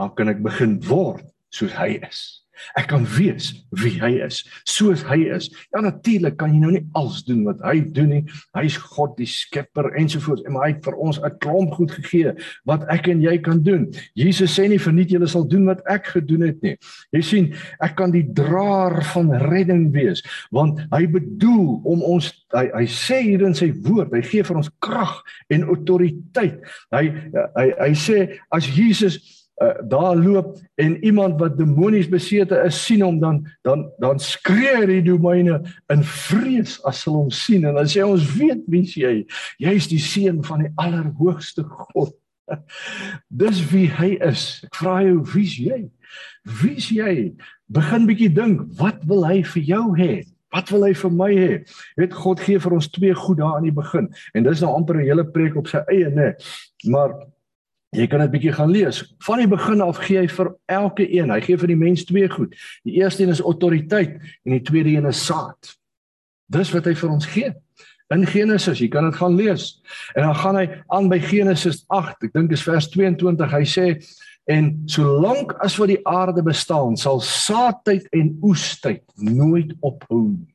[0.00, 2.41] dan kan ek begin word soos hy is.
[2.78, 5.50] Ek kan wees wie hy is, soos hy is.
[5.74, 8.22] Ja natuurlik kan jy nou nie alles doen wat hy doen nie.
[8.56, 12.34] Hy's God die skepper ensovoorts en maar hy het vir ons 'n klomp goed gegee
[12.68, 13.90] wat ek en jy kan doen.
[14.14, 16.76] Jesus sê nie verniet julle sal doen wat ek gedoen het nie.
[17.12, 22.68] Jy sien, ek kan die draer van redding wees want hy bedoel om ons hy
[22.74, 26.60] hy sê hier in sy woord, hy gee vir ons krag en autoriteit.
[26.92, 27.04] Hy
[27.56, 33.02] hy hy sê as Jesus uh, daar loop en iemand wat demonies besete is sien
[33.02, 35.60] hom dan dan dan skree die domeine
[35.92, 37.66] in vrees as hulle hom sien.
[37.66, 39.14] En dan sê ons weet wie jy
[39.62, 42.14] jy's die seun van die allerhoogste God.
[43.42, 44.62] Dis wie hy is.
[44.66, 45.80] Ek vra jou wie's jy?
[46.60, 47.32] Wie's jy?
[47.72, 50.12] Begin bietjie dink wat wil hy vir jou hê?
[50.52, 51.52] Wat wil hy vir my hê?
[51.96, 54.10] Jy weet God gee vir ons twee goed daar aan die begin.
[54.36, 56.34] En dis nou amper 'n hele preek op sy eie nê.
[56.84, 57.14] Maar
[57.92, 59.02] Jy kan dit bietjie gaan lees.
[59.26, 61.28] Van die begin af gee hy vir elke een.
[61.30, 62.54] Hy gee vir die mens twee goed.
[62.88, 65.74] Die eerste een is autoriteit en die tweede een is saad.
[66.52, 67.52] Dis wat hy vir ons gee.
[68.12, 69.74] In Genesis, jy kan dit gaan lees.
[70.16, 72.28] En dan gaan hy aan by Genesis 8.
[72.28, 73.52] Ek dink is vers 22.
[73.52, 73.86] Hy sê
[74.52, 80.50] en solank as wat die aarde bestaan, sal saadtyd en oestyd nooit ophou nie.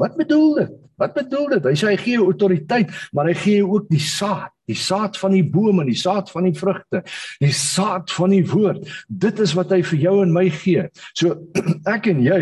[0.00, 0.74] Wat bedoel dit?
[1.00, 1.66] Wat bedoel dit?
[1.72, 5.44] Hy sê hy gee autoriteit, maar hy gee ook die saad, die saad van die
[5.44, 7.02] bome, die saad van die vrugte,
[7.40, 8.86] die saad van die woord.
[9.08, 10.88] Dit is wat hy vir jou en my gee.
[11.14, 11.36] So
[11.94, 12.40] ek en jy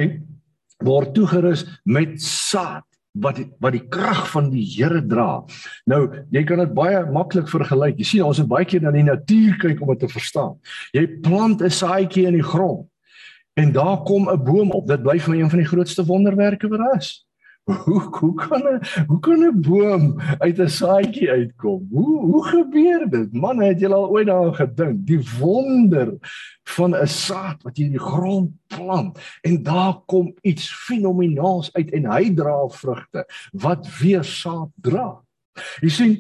[0.83, 2.87] word toegerus met saad
[3.21, 5.43] wat die, wat die krag van die Here dra.
[5.91, 7.99] Nou, jy kan dit baie maklik vergelyk.
[8.01, 10.57] Jy sien ons het baie keer na die natuur kyk om dit te verstaan.
[10.97, 12.89] Jy plant 'n saadjie in die grond
[13.61, 14.87] en daar kom 'n boom op.
[14.89, 17.27] Dit bly vir my een van die grootste wonderwerke wat daar is.
[17.65, 21.87] Hoe hoe kan 'n hoe kan 'n boom uit 'n saadjie uitkom?
[21.91, 23.33] Hoe hoe gebeur dit?
[23.33, 25.07] Man, het jy al ooit daaraan gedink?
[25.07, 26.19] Die wonder
[26.65, 31.91] van 'n saad wat jy in die grond plant en daar kom iets fenomenaals uit
[31.91, 35.23] en hy dra vrugte wat weer saad dra.
[35.81, 36.13] Jy sien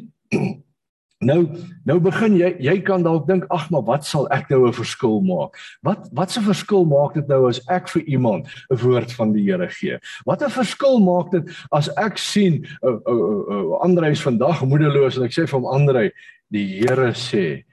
[1.23, 1.47] Nou
[1.87, 5.21] nou begin jy jy kan dalk dink ag maar wat sal ek nou 'n verskil
[5.23, 5.55] maak?
[5.83, 9.43] Wat wat se verskil maak dit nou as ek vir iemand 'n woord van die
[9.43, 9.99] Here gee?
[10.27, 14.11] Wat 'n verskil maak dit as ek sien o uh, o uh, uh, uh, Andre
[14.11, 16.11] is vandag moedeloos en ek sê vir hom Andre
[16.51, 17.65] die Here sê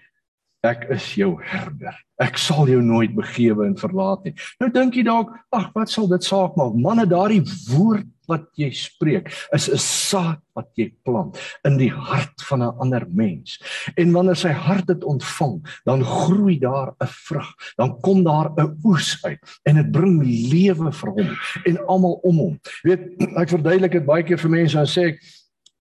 [0.63, 1.95] ek is jou herder.
[2.19, 4.33] Ek sal jou nooit begewe en verlaat nie.
[4.59, 6.75] Nou dink jy dalk ag wat sal dit saak maak?
[6.75, 12.41] Manne daardie woord wat jy spreek is 'n saad wat jy plant in die hart
[12.49, 13.59] van 'n ander mens.
[13.97, 18.79] En wanneer sy hart dit ontvang, dan groei daar 'n vrug, dan kom daar 'n
[18.83, 21.29] oes uit en dit bring lewe vir hom
[21.65, 22.59] en almal om hom.
[22.83, 25.19] Jy weet, ek verduidelik dit baie keer vir mense en sê ek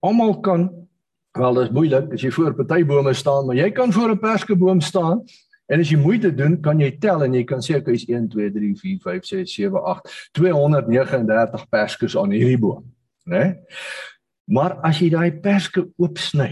[0.02, 0.70] almal kan
[1.34, 5.24] wel dis moeilik as jy voor party staan, maar jy kan voor 'n perskeboom staan
[5.66, 8.28] En as jy moeite doen, kan jy tel en jy kan sê ek is 1
[8.34, 12.84] 2 3 4 5 6 7 8 239 perskes aan hierdie boom,
[13.30, 13.44] né?
[14.44, 16.50] Maar as jy daai perske oopsny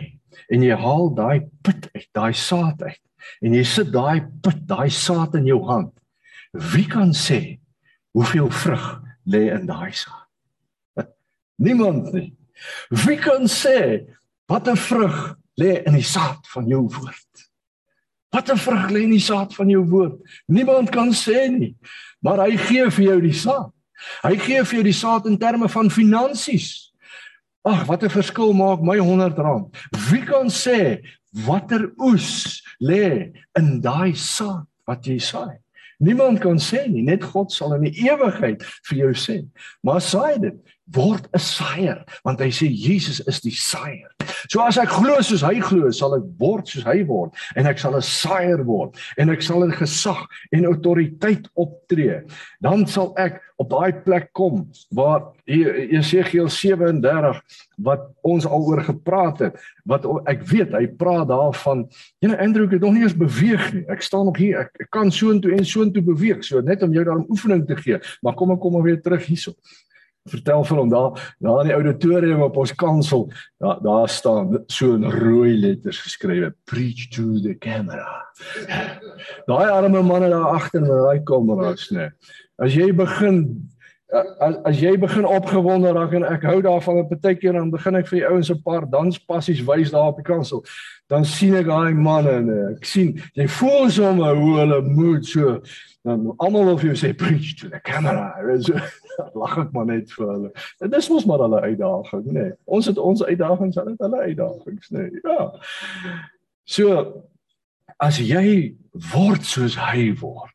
[0.48, 4.88] en jy haal daai pit uit, daai saad uit en jy sit daai pit, daai
[4.88, 5.92] saad in jou hand,
[6.72, 7.58] wie kan sê
[8.16, 8.88] hoeveel vrug
[9.28, 10.28] lê in daai saad?
[11.64, 12.32] Niemand nie.
[13.04, 14.08] Wie kan sê
[14.48, 17.51] wat 'n vrug lê in die saad van jou woord?
[18.32, 20.16] Wat 'n vrug lê in die saad van jou woord.
[20.46, 21.76] Niemand kan sê nie,
[22.20, 23.70] maar hy gee vir jou die saad.
[24.22, 26.92] Hy gee vir jou die saad in terme van finansies.
[27.64, 29.76] Ag, wat 'n verskil maak my 100 rand.
[30.10, 31.02] Wie kan sê
[31.46, 35.58] watter oes lê in daai saad wat jy saai?
[36.00, 39.46] Niemand kan sê nie, net God sal in die ewigheid vir jou sê.
[39.82, 40.54] Maar saai dit.
[40.94, 44.10] Word 'n saaier want hy sê Jesus is die saaier.
[44.48, 47.78] So as ek glo soos hy glo, sal ek word soos hy word en ek
[47.78, 52.22] sal 'n saaier word en ek sal in gesag en autoriteit optree.
[52.60, 57.40] Dan sal ek op daai plek kom waar Jesegiel 37
[57.82, 61.86] wat ons al oor gepraat het wat ek weet hy praat daarvan.
[62.20, 63.84] Jy know Andrew het nog nie eens beweeg nie.
[63.88, 64.66] Ek staan nog hier.
[64.66, 66.44] Ek, ek kan soontoe en soontoe beweeg.
[66.44, 67.98] So net om jou daarom oefening te gee.
[68.22, 69.54] Maar kom ek kom weer terug hierso
[70.30, 73.26] vertel vir hom daar daar in die auditorium op ons kansel.
[73.58, 78.22] Daar daar staan so in rooi letters geskrywe preach to the camera.
[79.46, 82.10] Daai arme manne daar agter met daai kameras nê
[82.62, 83.68] as jy begin
[84.12, 88.06] as, as jy begin opgewonde raak en ek hou daarvan 'n partykeer dan begin ek
[88.06, 90.64] vir die ouens 'n paar danspassies wys daar op die kansel
[91.08, 95.60] dan sien ek daai manne en ek sien jy voel sommer hoe hulle moed so
[96.04, 98.34] dan almal of jy sê preach to the camera.
[98.60, 98.74] So
[99.42, 100.52] lag ek maar net vir hulle.
[100.82, 102.32] En dis mos maar hulle uitdaging, nê.
[102.38, 102.54] Nee.
[102.64, 105.06] Ons het ons uitdagings, hulle het hulle uitdagings, nê.
[105.08, 105.22] Nee.
[105.26, 106.16] Ja.
[106.64, 106.98] So
[108.02, 108.74] as jy
[109.12, 110.54] word soos hy word.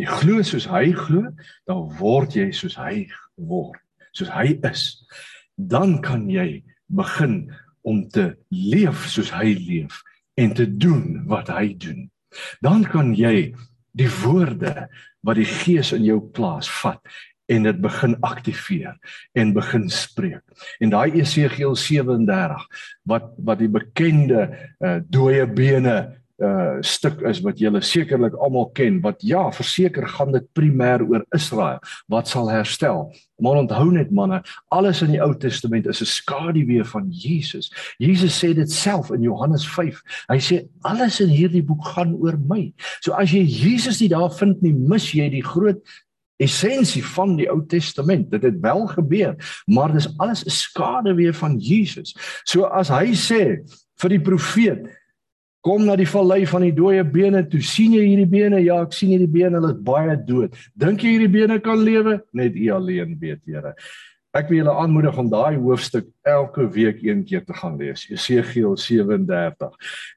[0.00, 1.28] Jy glo soos hy glo,
[1.68, 3.04] dan word jy soos hy
[3.36, 3.80] word,
[4.16, 4.86] soos hy is.
[5.56, 7.44] Dan kan jy begin
[7.84, 10.00] om te leef soos hy leef
[10.40, 12.06] en te doen wat hy doen.
[12.64, 13.52] Dan kan jy
[13.92, 14.88] die woorde
[15.22, 17.02] wat die Gees in jou plaas vat
[17.52, 18.96] en dit begin aktiveer
[19.32, 20.42] en begin spreek.
[20.80, 22.66] En daai Esegiel 37
[23.08, 24.48] wat wat die bekende
[24.80, 25.96] uh, dooie bene
[26.42, 31.22] uh stuk is wat julle sekerlik almal ken wat ja verseker gaan dit primêr oor
[31.36, 31.78] Israel
[32.10, 33.12] wat sal herstel.
[33.38, 34.40] Maar onthou net manne
[34.74, 37.70] alles in die Ou Testament is 'n skaduwee van Jesus.
[37.98, 42.38] Jesus sê dit self in Johannes 5 hy sê alles in hierdie boek gaan oor
[42.48, 42.72] my.
[43.02, 45.84] So as jy Jesus nie daar vind nie mis jy die groot
[46.42, 48.30] essensie van die Ou Testament.
[48.30, 52.16] Dit het wel gebeur, maar dis alles 'n skaduwee van Jesus.
[52.44, 53.62] So as hy sê
[53.96, 54.88] vir die profeet,
[55.62, 58.62] kom na die vallei van die dooie bene, toe sien jy hierdie bene?
[58.64, 60.56] Ja, ek sien hierdie bene, hulle is baie dood.
[60.74, 62.20] Dink jy hierdie bene kan lewe?
[62.32, 63.74] Net U alleen weet, Here.
[64.32, 68.06] Ek wil julle aanmoedig om daai hoofstuk elke week een keer te gaan lees.
[68.08, 69.74] Jesegiel 37.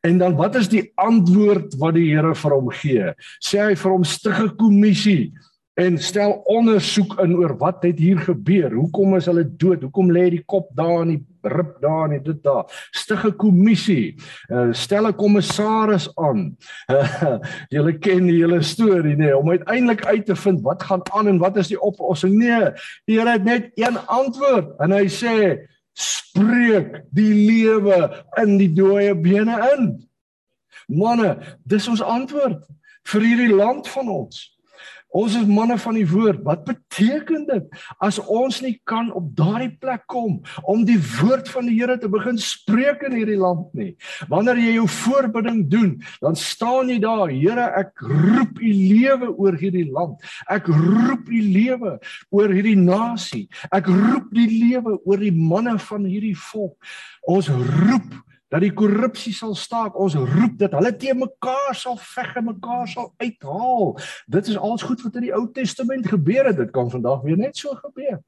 [0.08, 3.12] En dan wat is die antwoord wat die Here vir hom gee?
[3.44, 5.34] Sê hy vir hom stig 'n kommissie
[5.76, 8.72] en stel ondersoek in oor wat het hier gebeur.
[8.72, 9.82] Hoekom is hulle dood?
[9.84, 12.64] Hoekom lê die kop daar in die rib daar en dit daar?
[12.96, 14.16] Stig 'n kommissie.
[14.48, 16.56] Uh, stel 'n kommissaris aan.
[16.88, 17.38] Uh,
[17.76, 21.28] julle ken die hele storie nê nee, om uiteindelik uit te vind wat gaan aan
[21.28, 22.38] en wat is die oplossing?
[22.38, 22.72] Nee,
[23.06, 29.16] die Here het net een antwoord en hy sê spreek die lewe in die dooie
[29.16, 30.08] bene in.
[30.88, 32.64] Manne, dis ons antwoord
[33.12, 34.55] vir hierdie land van ons.
[35.16, 36.42] Ons is manne van die woord.
[36.44, 37.70] Wat beteken dit
[38.04, 42.10] as ons nie kan op daardie plek kom om die woord van die Here te
[42.12, 43.94] begin spreek in hierdie land nie?
[44.32, 49.58] Wanneer jy jou voorbidding doen, dan staan jy daar, Here, ek roep u lewe oor
[49.60, 50.20] hierdie land.
[50.52, 51.96] Ek roep u lewe
[52.36, 53.46] oor hierdie nasie.
[53.76, 56.76] Ek roep die lewe oor die manne van hierdie volk.
[57.28, 58.25] Ons roep
[58.56, 59.98] dat die korrupsie sal staak.
[60.00, 60.76] Ons roep dit.
[60.78, 63.98] Hulle te mekaar sal veg en mekaar sal uithaal.
[64.32, 66.62] Dit is alles goed wat in die Ou Testament gebeur het.
[66.62, 68.22] Dit kan vandag weer net so gebeur.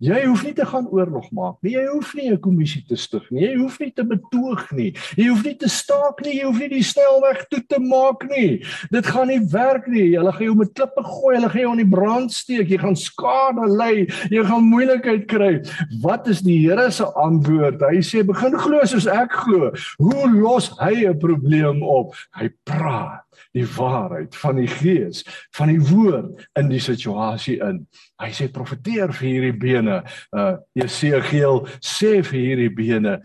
[0.00, 1.74] Jy hoef nie te gaan oorlog maak nie.
[1.76, 3.42] Jy hoef nie 'n kommissie te stig nie.
[3.46, 4.92] Jy hoef nie te betoog nie.
[5.16, 6.34] Jy hoef nie te staak nie.
[6.40, 8.64] Jy hoef nie die snelweg toe te maak nie.
[8.90, 10.16] Dit gaan nie werk nie.
[10.16, 11.36] Hulle gaan jou met klippe gooi.
[11.36, 12.68] Hulle gaan jou in die brand steek.
[12.68, 14.06] Jy gaan skade ly.
[14.30, 15.62] Jy gaan moeilikheid kry.
[16.02, 17.80] Wat is die Here se antwoord?
[17.80, 19.72] Hy sê begin glo soos ek glo.
[19.98, 22.14] Hoe los hy 'n probleem op?
[22.36, 25.24] Hy praat die waarheid van die gees,
[25.56, 27.84] van die woord in die situasie in.
[28.22, 30.02] Hy sê profeteer vir hierdie bene.
[30.36, 33.18] Uh Jesegiel sê vir hierdie bene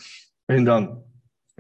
[0.51, 0.89] en dan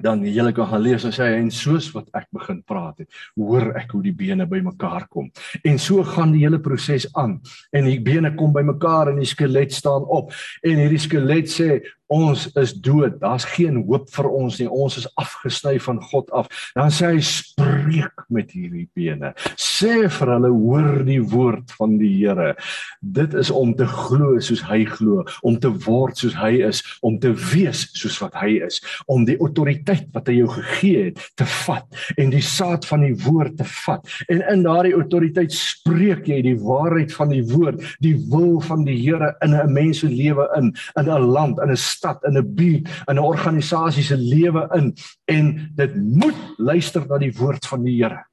[0.01, 3.69] dan jy kan gaan lees en sê en soos wat ek begin praat het, hoor
[3.79, 5.29] ek hoe die bene bymekaar kom.
[5.63, 7.37] En so gaan die hele proses aan.
[7.71, 11.69] En die bene kom bymekaar en die skelet staan op en hierdie skelet sê
[12.07, 13.19] ons is dood.
[13.19, 14.69] Daar's geen hoop vir ons nie.
[14.69, 16.49] Ons is afgesny van God af.
[16.77, 19.33] Dan sê hy spreek met hierdie bene.
[19.59, 22.53] Sê vir hulle hoor die woord van die Here.
[23.01, 27.17] Dit is om te glo soos hy glo, om te word soos hy is, om
[27.19, 28.79] te wees soos wat hy is,
[29.11, 31.85] om die autoriteit wat hy jou gegee het te vat
[32.21, 34.05] en die saad van die woord te vat.
[34.31, 38.97] En in daardie autoriteit spreek jy die waarheid van die woord, die wil van die
[39.05, 42.55] Here in 'n mens se lewe in, in 'n land, in 'n stad in 'n
[42.55, 44.93] buurt in 'n organisasie se lewe in
[45.25, 48.25] en dit moet luister na die woord van die Here.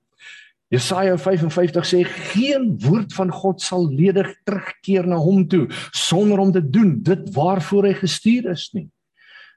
[0.72, 2.00] Jesaja 55 sê
[2.32, 7.28] geen woord van God sal ledig terugkeer na hom toe sonder om te doen dit
[7.34, 8.88] waarvoor hy gestuur is nie.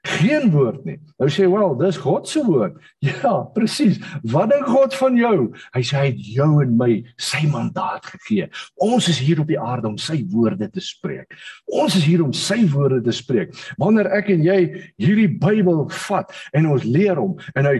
[0.06, 0.96] Geen woord nie.
[1.20, 2.78] Nou sê wel, dis God se woord.
[3.06, 3.98] Ja, presies.
[4.26, 5.36] Wat dink God van jou?
[5.74, 6.90] Hy sê hy het jou en my
[7.22, 8.48] sy mandaat gegee.
[8.82, 11.34] Ons is hier op die aarde om sy woorde te spreek.
[11.70, 13.54] Ons is hier om sy woorde te spreek.
[13.80, 14.60] Wanneer ek en jy
[15.00, 17.78] hierdie Bybel vat en ons leer hom en hy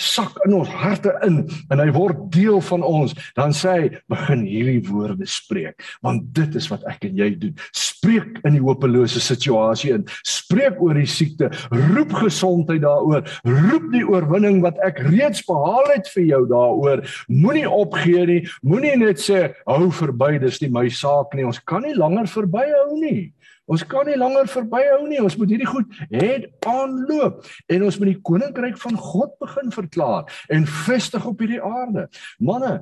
[0.00, 4.44] sak in ons harte in en hy word deel van ons dan sê hy begin
[4.48, 7.52] hierdie woorde spreek want dit is wat ek en jy doen.
[7.76, 10.06] Spreek in die hopelose situasie in.
[10.26, 11.50] Spreek oor die siekte.
[11.70, 13.22] Roep gesondheid daaroor.
[13.46, 17.04] Roep die oorwinning wat ek reeds behaal het vir jou daaroor.
[17.30, 18.40] Moenie opgee nie.
[18.66, 21.46] Moenie net sê hou verby dis nie my saak nie.
[21.46, 23.30] Ons kan nie langer verbyhou nie
[23.72, 25.20] Ons kan nie langer verbyhou nie.
[25.22, 30.42] Ons moet hierdie goed het aanloop en ons moet die koninkryk van God begin verklaar
[30.52, 32.08] en vestig op hierdie aarde.
[32.42, 32.74] Manne,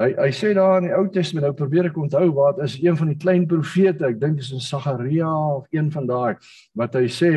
[0.00, 2.98] hy hy sê daar in die Ou Testament, nou probeer ek onthou wat is een
[2.98, 6.38] van die klein profete, ek dink dit is in Sagaria of een van daai
[6.78, 7.32] wat hy sê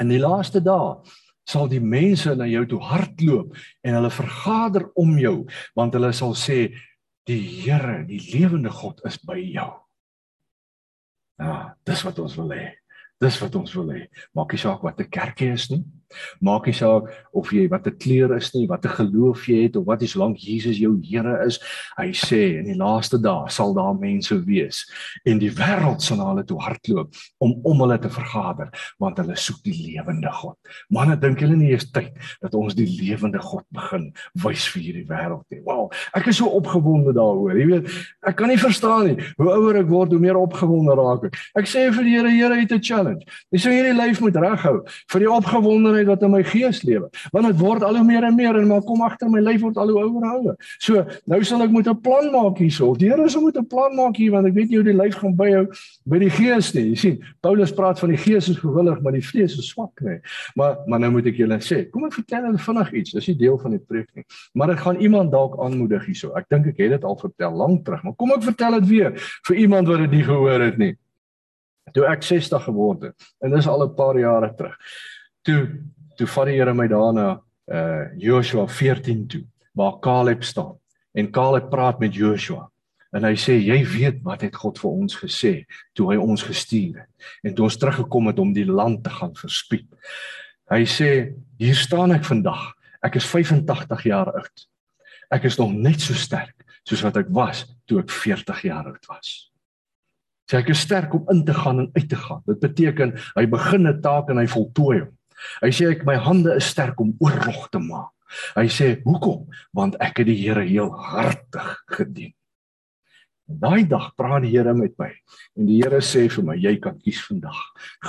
[0.00, 1.00] in die laaste dae
[1.48, 5.36] sal die mense na jou toe hardloop en hulle vergader om jou
[5.78, 6.68] want hulle sal sê
[7.26, 9.70] die Here, die lewende God is by jou.
[11.38, 12.68] Ja, dis wat ons wil hê.
[13.22, 14.06] Dis wat ons wil hê.
[14.34, 15.84] Maak nie saak wat 'n kerkie is nie.
[16.40, 19.76] Maak nie saak of jy wat 'n kleur is nie, wat 'n geloof jy het
[19.76, 21.58] of wat is lank Jesus jou Here is.
[21.96, 24.84] Hy sê in die laaste dae sal daar mense wees
[25.24, 29.36] en die wêreld sal na hulle toe hardloop om om hulle te vergader want hulle
[29.36, 30.56] soek die lewende God.
[30.90, 34.12] Manne, dink julle nie is tyd dat ons die lewende God begin
[34.44, 35.60] wys vir hierdie wêreld nie.
[35.66, 37.56] Wow, ek is so opgewonde daaroor.
[37.58, 37.90] Jy weet,
[38.28, 39.16] ek kan nie verstaan nie.
[39.38, 41.38] Hoe ouer ek word, hoe meer opgewonde raak ek.
[41.58, 43.24] Ek sê vir die Here, Here, het 'n challenge.
[43.52, 44.82] Jy sê hierdie lyf moet reghou
[45.12, 47.08] vir die opgewondenheid gesondheid wat in my gees lewe.
[47.32, 49.76] Want dit word al hoe meer en meer en maar kom agter my lyf word
[49.76, 50.56] al hoe ouer en ouer.
[50.78, 52.94] So, nou sal ek moet 'n plan maak hierso.
[52.94, 55.16] Die Here sê moet 'n plan maak hier want ek weet nie hoe die lyf
[55.16, 55.66] gaan byhou
[56.06, 56.90] by die gees nie.
[56.90, 60.20] Jy sien, Paulus praat van die gees is gewillig, maar die vlees is swak, nê.
[60.56, 63.12] Maar maar nou moet ek julle sê, kom ek vertel hulle vinnig iets.
[63.12, 64.24] Dis nie deel van die preek nie.
[64.54, 66.32] Maar dit gaan iemand dalk aanmoedig hierso.
[66.34, 69.12] Ek dink ek het dit al vertel lank terug, maar kom ek vertel dit weer
[69.46, 70.96] vir iemand wat dit nie gehoor het nie.
[71.92, 74.78] Toe ek 60 geword het en dis al 'n paar jare terug
[75.46, 75.62] toe
[76.18, 77.40] toe vat die Here my daarna
[77.72, 80.76] uh Joshua 14 toe waar Caleb staan.
[81.12, 82.68] En Caleb praat met Joshua
[83.12, 85.52] en hy sê jy weet wat het God vir ons gesê
[85.96, 89.34] toe hy ons gestuur het en toe ons teruggekom het om die land te gaan
[89.36, 89.88] verspied?
[90.72, 91.08] Hy sê
[91.60, 92.70] hier staan ek vandag.
[93.04, 94.66] Ek is 85 jaar oud.
[95.32, 99.10] Ek is nog net so sterk soos wat ek was toe ek 40 jaar oud
[99.10, 99.50] was.
[100.50, 102.42] Sê ek is sterk om in te gaan en uit te gaan.
[102.48, 105.12] Dit beteken hy begin 'n taak en hy voltooi hom
[105.62, 108.12] Hy sê ek my hande is sterk om oorlog te maak.
[108.56, 109.48] Hy sê hoekom?
[109.76, 112.32] Want ek het die Here heel hartig gedien.
[113.46, 115.10] Daai dag praat die Here met my
[115.58, 117.58] en die Here sê vir my jy kan kies vandag.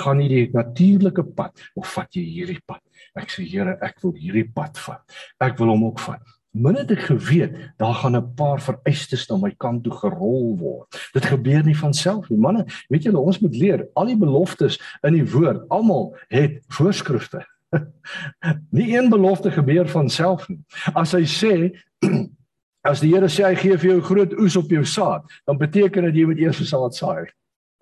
[0.00, 2.80] Gaan jy die natuurlike pad of vat jy hierdie pad?
[3.18, 5.04] Ek sê Here, ek wil hierdie pad vat.
[5.42, 6.22] Ek wil hom ook vat.
[6.54, 11.10] Min het ek geweet, daar gaan 'n paar vereistes na my kant toe gerol word.
[11.12, 12.38] Dit gebeur nie van self nie.
[12.38, 17.46] Manne, weet julle, ons moet leer, al die beloftes in die woord, almal het voorskrifte.
[18.70, 20.60] nie een belofte gebeur van self nie.
[20.94, 21.74] As hy sê
[22.90, 26.04] as die Here sê hy gee vir jou groot oes op jou saad, dan beteken
[26.04, 27.26] dit jy moet eers saad saai.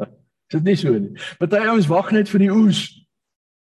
[0.48, 1.12] Is dit nie so nie?
[1.38, 3.01] Party ouens wag net vir die oes.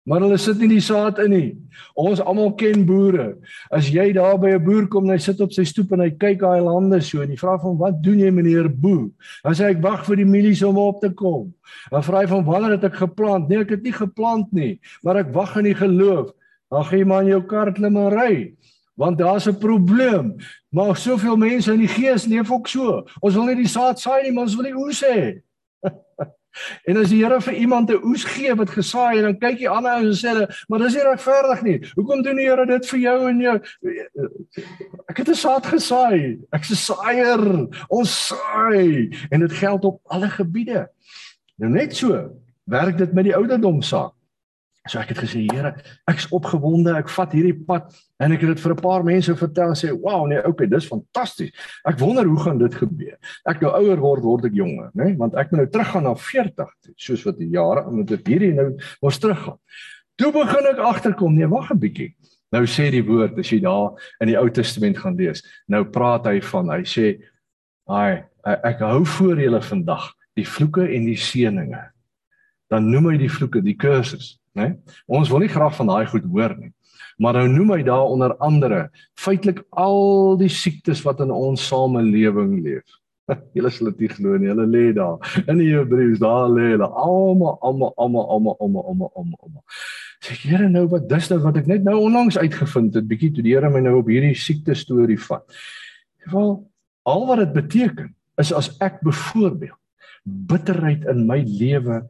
[0.02, 1.50] Maar hulle sit nie die saad in nie.
[1.98, 3.36] Ons almal ken boere.
[3.70, 6.10] As jy daar by 'n boer kom en hy sit op sy stoep en hy
[6.10, 9.10] kyk hy lande so en jy vra hom wat doen jy meneer boer?
[9.44, 11.54] Dan sê hy ek wag vir die mielies om op te kom.
[11.90, 13.48] Dan vra hy van wanneer het ek geplant?
[13.48, 16.32] Nee, ek het nie geplant nie, maar ek wag in die geloof.
[16.70, 18.54] Dan gaan jy maar in jou kar klim en ry.
[18.96, 20.36] Want daar's 'n probleem.
[20.70, 23.04] Maar soveel mense in die gees leef ook so.
[23.20, 25.42] Ons wil nie die saad saai nie, maar ons wil die oes hê.
[26.84, 29.68] En as die Here vir iemand 'n oes gee wat gesaai en dan kyk jy
[29.68, 31.78] ouens en sê hulle, maar dis nie regverdig nie.
[31.94, 33.56] Hoekom doen die Here dit vir jou en jou?
[35.08, 36.38] Ek het 'n saad gesaai.
[36.52, 37.68] Ek's 'n saaier.
[37.88, 40.88] Ons saai en dit geld op alle gebiede.
[41.56, 42.30] Nou net so
[42.64, 44.12] werk dit met die ouderdom saak.
[44.90, 45.70] So ek het gesê Here,
[46.10, 49.68] ek's opgewonde, ek vat hierdie pad en ek het dit vir 'n paar mense vertel
[49.70, 51.52] en sê, "Wow, nee, okay, dis fantasties.
[51.86, 53.16] Ek wonder hoe gaan dit gebeur."
[53.46, 55.04] Ek nou ouer word, word ek jonger, né?
[55.04, 55.16] Nee?
[55.16, 58.76] Want ek moet nou teruggaan na 40, soos wat die jare moet ek hierdie nou
[59.00, 59.58] mos teruggaan.
[60.18, 62.14] Toe begin ek agterkom, nee, wag 'n bietjie.
[62.52, 65.42] Nou sê die woord as jy daar in die Ou Testament gaan lees.
[65.68, 67.22] Nou praat hy van, hy sê,
[67.88, 71.90] "Ai, ek hou voor julle vandag die vloeke en die seënings."
[72.68, 74.72] Dan noem hy die vloeke die curses né?
[75.06, 76.72] Ons wil nie graag van daai goed hoor nie.
[77.22, 78.86] Maar nou noem hy daar onder andere
[79.20, 82.98] feitelik al die siektes wat in ons samelewing leef.
[83.56, 84.50] Julle sal dit glo nie.
[84.50, 89.38] Hulle lê daar in die Hebreëus, daar lê hulle almal, almal, almal, almal, almal, almal,
[89.42, 89.62] almal.
[90.22, 93.44] Sê Here nou wat dis nou wat ek net nou onlangs uitgevind het, bietjie toe
[93.46, 95.46] die Here my nou op hierdie siekte storie vat.
[96.32, 96.52] Wel,
[97.08, 99.78] al wat dit beteken is as ek byvoorbeeld
[100.22, 102.04] bitterheid in my lewe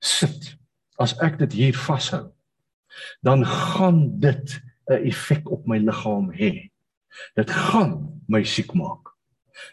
[0.00, 0.54] sit,
[1.00, 2.28] as ek dit hier vashou,
[3.22, 6.70] dan gaan dit 'n effek op my liggaam hê.
[7.36, 9.10] Dit gaan my siek maak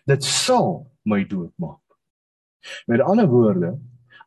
[0.07, 1.81] dit sal my doodmaak.
[2.85, 3.75] Met ander woorde,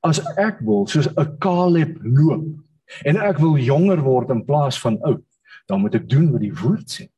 [0.07, 2.47] as ek wil soos 'n Caleb loop
[3.05, 5.25] en ek wil jonger word in plaas van oud,
[5.67, 7.09] dan moet ek doen wat die woord sê.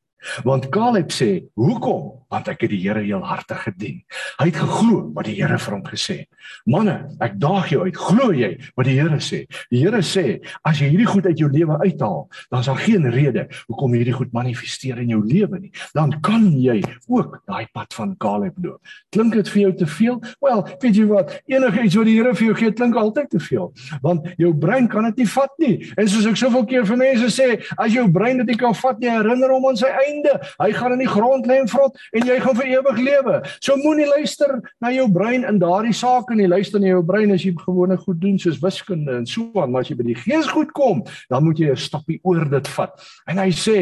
[0.44, 2.21] Want Caleb sê, "Hoekom?
[2.32, 4.02] Want ek het die Here heel hartig gedien."
[4.40, 6.28] Hy het geglo wat die Here vir hom gesê het.
[6.66, 9.44] Manne, ek daag jou uit, glo jy wat die Here sê?
[9.70, 13.08] Die Here sê, as jy hierdie goed uit jou lewe uithaal, dan is daar geen
[13.12, 15.72] rede hoekom hierdie goed manifesteer in jou lewe nie.
[15.94, 18.80] Dan kan jy ook daai pad van Caleb loop.
[19.14, 20.20] Klink dit vir jou te veel?
[20.42, 21.34] Wel, weet jy wat?
[21.50, 23.70] Enige iets wat die Here vir jou gee, klink altyd te veel,
[24.04, 25.74] want jou brein kan dit nie vat nie.
[25.98, 29.00] En soos ek soveel keer vir mense sê, as jou brein dit nie kan vat
[29.02, 30.34] nie, herinner hom aan sy einde.
[30.60, 33.40] Hy gaan in die grond lê en vrot en jy gaan vir ewig lewe.
[33.60, 36.48] So moenie luister na jou brein in daardie saak nie.
[36.50, 39.82] Luister na jou brein as jy gewone goed doen soos wiskunde en so aan, maar
[39.82, 42.92] as jy by die gees goed kom, dan moet jy 'n stappie oor dit vat.
[43.26, 43.78] En hy sê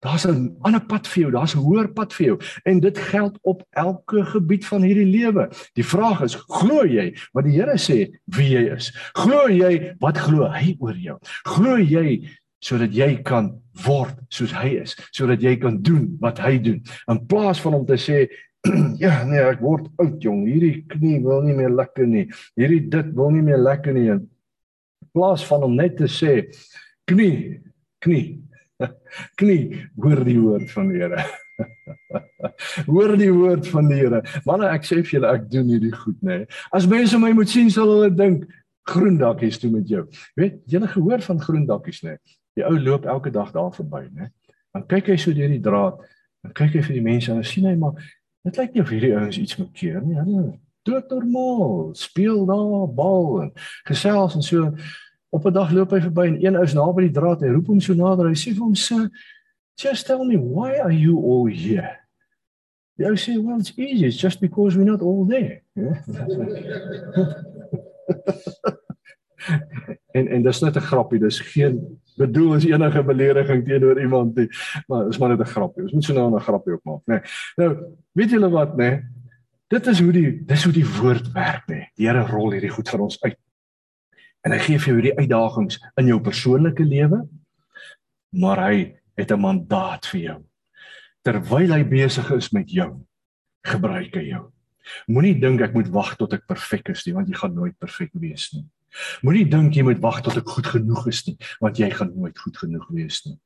[0.00, 3.38] Daar's 'n ander pad vir jou, daar's 'n hoër pad vir jou en dit geld
[3.42, 5.50] op elke gebied van hierdie lewe.
[5.74, 8.92] Die vraag is, glo jy wat die Here sê wie jy is?
[9.12, 11.18] Glo jy wat glo hy oor jou?
[11.42, 12.28] Glo jy
[12.64, 13.52] sodat jy kan
[13.84, 16.80] word soos hy is, sodat jy kan doen wat hy doen.
[17.10, 18.26] In plaas van om te sê
[19.04, 22.26] ja, nee, ek word oud jong, hierdie knie wil nie meer lekker nie.
[22.58, 24.08] Hierdie dit wil nie meer lekker nie.
[24.16, 24.24] In
[25.14, 26.40] plaas van om net te sê
[27.08, 27.62] knie,
[28.04, 28.42] knie.
[29.40, 31.24] Knie, hoor die woord van die Here.
[32.92, 34.20] hoor die woord van die Here.
[34.46, 36.42] Manne, ek sê vir julle ek doen hierdie goed, nê.
[36.44, 36.60] Nee.
[36.74, 38.46] As mense my moet sien, sal hulle dink
[38.88, 40.04] groen dakkies toe met jou.
[40.38, 42.14] Weet, jy het gehoor van groen dakkies, nê?
[42.14, 42.36] Nee.
[42.58, 44.32] Die ou loop elke dag daar verby, né?
[44.74, 46.00] Dan kyk hy so deur die draad.
[46.42, 47.94] Dan kyk hy vir die mense en dan sien hy maar
[48.46, 50.16] dit lyk nie of hierdie ouens iets moet keer nie.
[50.18, 50.42] Hulle
[50.88, 53.50] dood normaal, speel daar bal en
[53.86, 54.72] gesels en so.
[55.30, 57.40] Op 'n dag loop hy verby en een ou is naby die draad.
[57.44, 58.28] Hy roep hom so nader.
[58.28, 59.10] Hy sê vir hom: "Sir,
[59.76, 61.96] just tell me why are you all here?"
[62.96, 64.06] Die ou sê: "Well, it's easy.
[64.06, 65.62] It's just because we're not all there."
[70.18, 71.20] en en dis net 'n grappie.
[71.20, 74.48] Dis geen bedoel as enige belediging teenoor iemand nie.
[74.86, 75.82] Maar is maar net 'n grapjie.
[75.82, 77.14] Ons moet so nou 'n grapjie ook maak, né?
[77.14, 77.22] Nee.
[77.56, 77.76] Nou,
[78.12, 78.90] weet julle wat, né?
[78.90, 79.02] Nee?
[79.68, 81.74] Dit is hoe die dis hoe die woord werk, né?
[81.74, 81.90] Nee.
[81.94, 83.36] Die Here rol hierdie goed vir ons uit.
[84.46, 87.28] En hy gee vir jou hierdie uitdagings in jou persoonlike lewe,
[88.32, 90.38] maar hy het 'n mandaat vir jou.
[91.22, 93.04] Terwyl hy besig is met jou,
[93.66, 94.52] gebruik hy jou.
[95.06, 98.10] Moenie dink ek moet wag tot ek perfek is nie, want jy gaan nooit perfek
[98.14, 98.64] wees nie.
[99.22, 102.38] Moenie dink jy moet wag tot ek goed genoeg is nie, want jy gaan nooit
[102.38, 103.38] goed genoeg wees nie.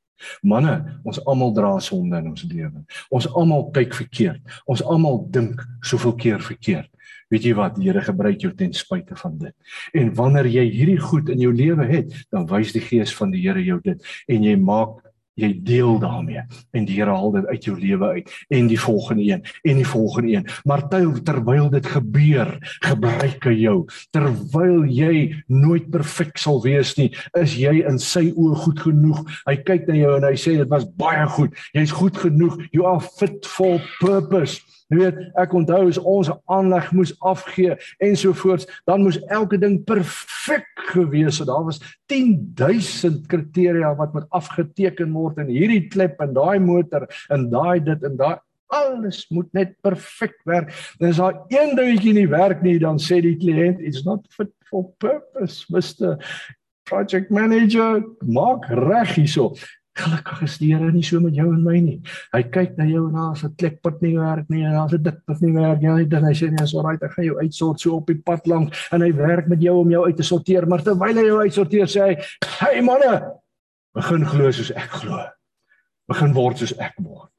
[0.47, 2.84] Manne, ons almal dra sonde in ons lewe.
[3.11, 4.59] Ons almal kyk verkeerd.
[4.70, 6.90] Ons almal dink soveel keer verkeerd.
[7.32, 7.78] Weet jy wat?
[7.78, 9.55] Die Here gebruik jou ten spyte van dit.
[9.97, 13.43] En wanneer jy hierdie goed in jou lewe het, dan wys die Gees van die
[13.43, 15.01] Here jou dit en jy maak
[15.41, 16.43] jy deel daarmee
[16.76, 18.33] en die Here haal dit uit jou lewe uit.
[18.53, 20.47] En die volgende een en die volgende een.
[20.68, 22.51] Maar terwyl dit gebeur
[22.85, 23.76] gebruik hy jou.
[24.12, 27.11] Terwyl jy nooit perfek sal wees nie
[27.41, 29.22] is jy in sy oë goed genoeg.
[29.49, 31.57] Hy kyk na jou en hy sê dit was baie goed.
[31.76, 32.59] Jy's goed genoeg.
[32.72, 34.61] You are fit for purpose
[34.93, 40.68] Jy weet, ek onthou as ons aanleg moes afgee ensovoorts, dan moes elke ding perfek
[40.93, 41.49] gewees het.
[41.49, 41.80] Daar was
[42.12, 48.05] 10000 kriteria wat moet afgeteken word in hierdie klep en daai motor en daai dit
[48.05, 48.36] en daai
[48.72, 50.72] alles moet net perfek werk.
[51.01, 54.53] En as daar een dingetjie nie werk nie, dan sê die kliënt it's not fit
[54.68, 56.18] for purpose, Mr.
[56.88, 59.53] Project Manager, maak reg hierso.
[59.93, 61.99] Gelukkig is die Here nie so met jou en my nie.
[62.32, 65.18] Hy kyk na jou en daar's 'n klikpad nie werk nie en daar's 'n dit
[65.26, 66.07] wat nie werk nie.
[66.07, 68.74] Dan hy sê nee, so right, ek gaan jou uitsort so op die pad lank
[68.90, 71.86] en hy werk met jou om jou uit te sorteer, maar terwyl hy jou uitsorteer
[71.86, 72.16] sê hy,
[72.61, 73.32] "Hey manne,
[73.95, 75.28] begin glo soos ek glo.
[76.09, 77.30] Begin word soos ek word.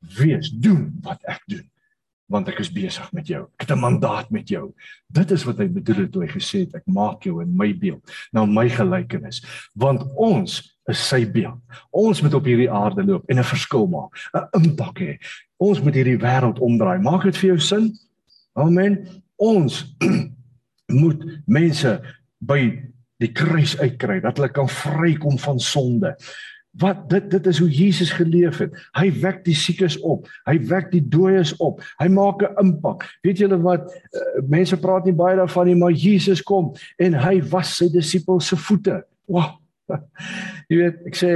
[0.00, 1.68] Wees, doen wat ek doen."
[2.28, 3.48] want ek is besig met jou.
[3.56, 4.74] Ek het 'n mandaat met jou.
[5.08, 7.72] Dit is wat hy bedoel het toe hy gesê het ek maak jou in my
[7.72, 9.42] beeld, na my gelykenis,
[9.74, 11.60] want ons is sy beeld.
[11.90, 15.18] Ons moet op hierdie aarde loop en 'n verskil maak, 'n impak hê.
[15.56, 16.98] Ons moet hierdie wêreld omdraai.
[17.02, 17.98] Maak dit vir jou sin?
[18.54, 19.06] Amen.
[19.36, 19.96] Ons
[21.02, 22.00] moet mense
[22.38, 22.82] by
[23.18, 26.16] die kruis uitkry dat hulle kan vrykom van sonde
[26.78, 28.74] Wat dit dit is hoe Jesus geleef het.
[28.94, 30.28] Hy wek die siekes op.
[30.46, 31.80] Hy wek die dooies op.
[31.98, 33.02] Hy maak 'n impak.
[33.22, 37.40] Weet julle wat uh, mense praat nie baie daarvan nie, maar Jesus kom en hy
[37.50, 39.02] was sy disippels se voete.
[39.26, 39.58] Wow.
[40.68, 41.32] Jy weet, ek sê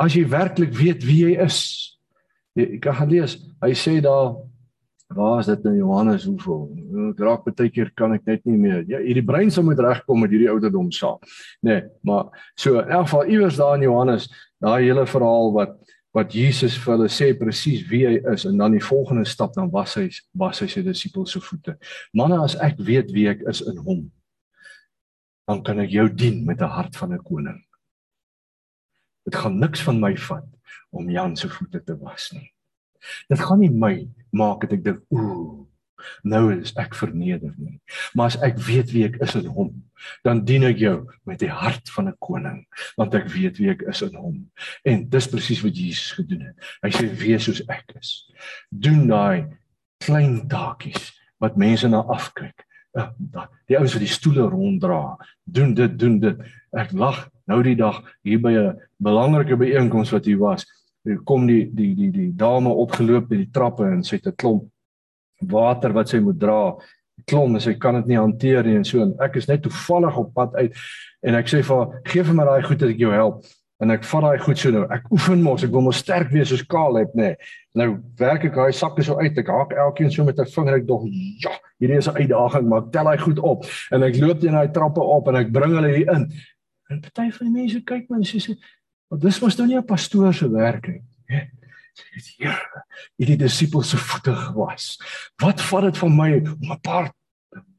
[0.00, 1.58] as jy werklik weet wie jy is.
[2.58, 3.36] Jy kan gaan lees.
[3.62, 4.38] Hy sê daar
[5.10, 6.60] Waar is dit in Johannes hoeveel?
[7.10, 8.84] Ek raak baie keer kan ek net nie meer.
[8.86, 11.18] Ja, hierdie brein sou moet regkom met hierdie ouderdom saam.
[11.66, 14.28] Nee, maar so in elk geval iewers daar in Johannes,
[14.62, 15.74] daai hele verhaal wat
[16.14, 19.68] wat Jesus vir hulle sê presies wie hy is en dan die volgende stap dan
[19.70, 21.76] was hy was hy sy disippels se voete.
[22.18, 24.00] Manne, as ek weet wie ek is in hom,
[25.46, 27.60] dan kan ek jou dien met 'n hart van 'n koning.
[29.24, 30.46] Dit gaan niks van my vat
[30.90, 32.52] om Jan se voete te was nie.
[33.28, 35.70] Dit gaan nie my maak dat ek dink ooh
[36.22, 37.78] nou is ek verneder nie.
[38.16, 39.72] Maar as ek weet wie ek is in hom,
[40.26, 40.96] dan dien ek jou
[41.28, 42.64] met die hart van 'n koning,
[42.96, 44.50] want ek weet wie ek is in hom.
[44.84, 46.56] En dis presies wat Jesus gedoen het.
[46.82, 48.30] Hy sê wees soos ek is.
[48.70, 49.46] Doen daai
[50.04, 52.66] klein taakies wat mense na afkyk.
[52.94, 53.12] Ja,
[53.66, 56.38] die ouens wat die stoele ronddra, doen dit, doen dit.
[56.72, 60.66] Ek lag nou die dag hier by 'n belangrike byeenkoms wat hier was
[61.24, 64.68] kom die die die die dame opgeloop by die trappe en sy het 'n klomp
[65.40, 66.76] water wat sy moet dra.
[67.26, 70.16] Klom en sy kan dit nie hanteer nie en so en ek is net toevallig
[70.16, 70.74] op pad uit
[71.22, 73.44] en ek sê vir haar gee vir my daai goed dat ek jou help.
[73.80, 74.84] En ek vat daai goed so nou.
[74.92, 77.34] Ek oefen mos ek wil mos sterk wees soos Caleb nê.
[77.74, 80.86] Nou werk ek daai sakke so uit ek haak elkeen so met 'n vinger ek
[80.86, 81.04] dog
[81.40, 83.64] ja hierdie is 'n uitdaging maar ek tel daai goed op.
[83.90, 86.32] En ek loop teen daai trappe op en ek bring hulle hier in
[86.90, 88.58] en party van die mense kyk my en sê sê
[89.10, 91.02] Want dis mos nou nie 'n pastoor se werk nie.
[92.38, 92.82] Here,
[93.18, 94.98] hierdie disippels se voete gewas.
[95.42, 97.12] Wat vat dit van my om 'n paar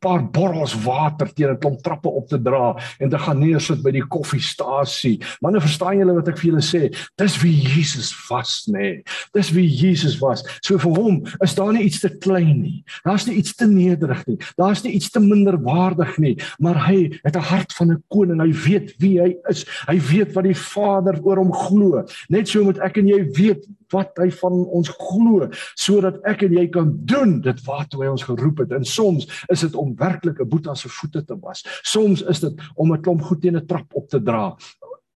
[0.02, 3.92] paar borrels water teen 'n klomp trappe op te dra en te gaan neersit by
[3.92, 5.20] die koffiestasie.
[5.42, 6.96] Manne, verstaan julle wat ek vir julle sê?
[7.18, 8.80] Dis wie Jesus was, nê.
[8.80, 9.04] Nee.
[9.34, 10.44] Dis wie Jesus was.
[10.62, 12.84] So vir hom is daar nie iets te klein nie.
[13.06, 14.38] Daar's nie iets te nederig nie.
[14.58, 18.42] Daar's nie iets te minderwaardig nie, maar hy het 'n hart van 'n koning.
[18.42, 19.66] Hy weet wie hy is.
[19.88, 22.06] Hy weet wat die Vader oor hom glo.
[22.30, 25.50] Net so moet ek en jy weet wat hy van ons glo
[25.80, 28.72] sodat ek en jy kan doen dit waartoe hy ons geroep het.
[28.72, 31.64] En soms is dit om werklik 'n Boeta se voete te was.
[31.82, 34.58] Soms is dit om 'n klomp goed teen 'n trap op te dra.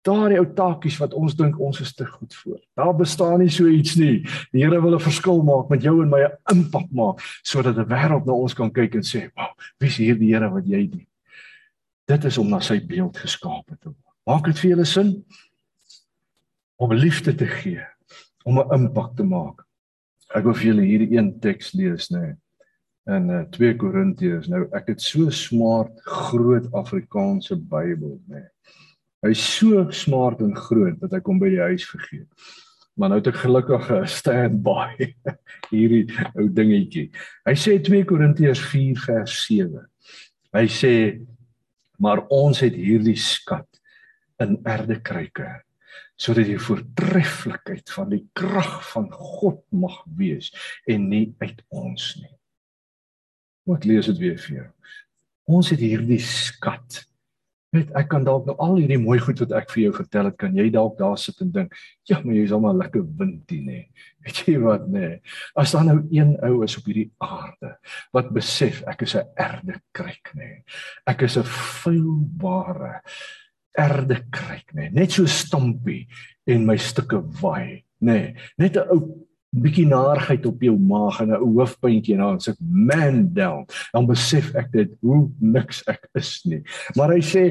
[0.03, 2.59] Daardie ou taakies wat ons dink ons is te goed vir.
[2.75, 4.27] Daar bestaan nie so iets nie.
[4.53, 7.89] Die Here wil 'n verskil maak met jou en my 'n impak maak sodat 'n
[7.89, 11.07] wêreld na ons kan kyk en sê, "Wow, wie is hierdie Here wat jy dien?"
[12.07, 14.17] Dit is om na sy beeld geskape te word.
[14.27, 15.25] Maak dit vir julle sin
[16.77, 17.87] om liefde te gee,
[18.45, 19.65] om 'n impak te maak.
[20.35, 22.21] Ek wil vir julle hierdie een teks lees, nê.
[22.21, 22.37] Nee
[23.11, 24.49] in uh, 2 Korintiërs.
[24.53, 28.43] Nou ek het so smart groot Afrikaanse Bybel, nê.
[28.43, 28.49] Nee.
[29.23, 32.27] Hy's so smart en groot dat ek hom by die huis vergeet.
[32.99, 35.15] Maar nou het ek gelukkig 'n standby
[35.73, 37.11] hierdie ou dingetjie.
[37.47, 39.87] Hy sê 2 Korintiërs 4 vers 7.
[40.53, 40.95] Hy sê
[42.03, 43.69] maar ons het hierdie skat
[44.43, 45.63] in erdekruike
[46.23, 50.53] sodat die voortreffelikheid van die krag van God mag wees
[50.87, 52.35] en nie uit ons nie.
[53.69, 54.69] Wat lees dit weer vir jou?
[55.53, 57.03] Ons het hierdie skat.
[57.73, 60.37] Net ek kan dalk nou al hierdie mooi goed wat ek vir jou vertel het,
[60.41, 61.77] kan jy dalk daar sit en dink,
[62.11, 63.79] ja, maar jy's almal lekker windie nê.
[64.27, 65.15] Weet jy wat nê?
[65.59, 67.73] As daar nou een ou is op hierdie aarde
[68.13, 70.51] wat besef ek is 'n erde kryk nê.
[71.07, 73.01] Ek is 'n vuilbare
[73.79, 74.93] erde kryk nê.
[74.93, 76.07] Net so stompie
[76.47, 78.37] en my stukke waai nê.
[78.59, 83.29] Net 'n ou bietjie naarheid op jou maag en 'n hoofpynkie en dan sê man
[83.35, 86.63] down dan besef ek dit hoe niks ek is nie.
[86.97, 87.43] Maar hy sê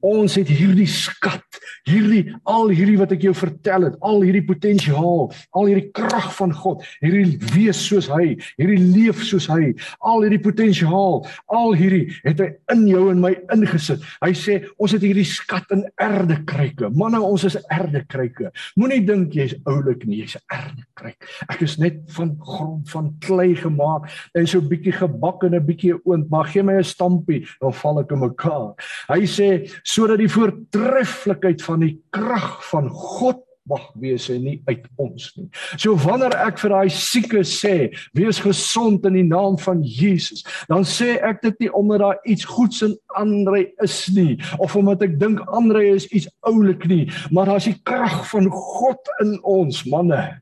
[0.00, 1.44] ons het hierdie skat
[1.88, 6.52] hierdie al hierdie wat ek jou vertel het al hierdie potensiaal al hierdie krag van
[6.52, 12.40] God hierdie wees soos hy hierdie leef soos hy al hierdie potensiaal al hierdie het
[12.40, 14.02] hy in jou en my ingesit.
[14.20, 19.56] Hy sê ons het hierdie skat in erdekruike manne ons is erdekruike moenie dink jy's
[19.64, 24.60] oulik nie jy's 'n erdekruik Ek is net van grond van klei gemaak en so
[24.60, 28.18] bietjie gebak en 'n bietjie oond, maar gee my 'n stampie, dan val ek in
[28.18, 28.74] mekaar.
[29.08, 34.86] Hy sê sodat die voortreffelikheid van die krag van God mag wees en nie uit
[35.00, 35.46] ons nie.
[35.78, 40.86] So wanneer ek vir daai sieke sê, wees gesond in die naam van Jesus, dan
[40.88, 45.18] sê ek dit nie omdat daar iets goeds in Andre is nie of omdat ek
[45.20, 50.41] dink Andre is iets oulik nie, maar daar's die krag van God in ons manne.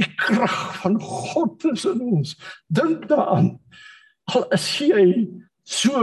[0.00, 2.34] Die krag van God is in ons.
[2.66, 3.56] Dink daaraan.
[4.34, 5.06] Al is jy
[5.64, 6.02] so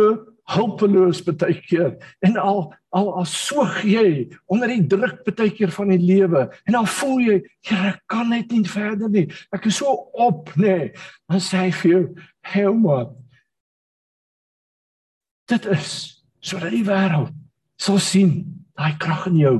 [0.54, 1.96] hulpeloos baie keer
[2.26, 2.60] en al
[2.96, 4.10] al al soeg jy
[4.52, 8.30] onder die druk baie keer van die lewe en dan voel jy Here ek kan
[8.30, 10.92] net nie verder nie ek is so op nê nee.
[11.32, 12.04] dan sê hy vir jou
[12.52, 13.00] help my
[15.50, 15.96] dit is
[16.46, 17.34] sodat die wêreld
[17.82, 18.38] sal sien
[18.78, 19.56] daai krag in jou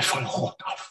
[0.00, 0.88] is van God af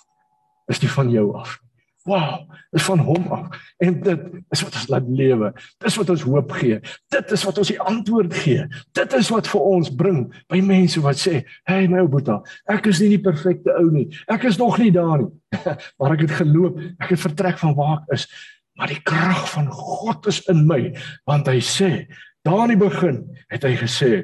[0.70, 1.69] is nie van jou af nie
[2.08, 3.74] Wow, dis van hom af.
[3.78, 4.20] En dit
[4.50, 5.50] is wat ons laat lewe.
[5.84, 6.78] Dis wat ons hoop gee.
[7.12, 8.68] Dit is wat ons die antwoord gee.
[8.96, 10.22] Dit is wat vir ons bring
[10.52, 14.08] by mense wat sê, "Hey my ou boetie, ek is nie die perfekte ou nie.
[14.28, 15.32] Ek is nog nie daar nie.
[16.00, 16.80] maar ek het geloop.
[17.00, 18.28] Ek het vertrek van waar ek is.
[18.76, 20.96] Maar die krag van God is in my,
[21.26, 22.08] want hy sê,
[22.44, 24.24] daar in die begin het hy gesê,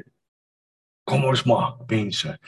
[1.04, 2.38] kom ons maak mense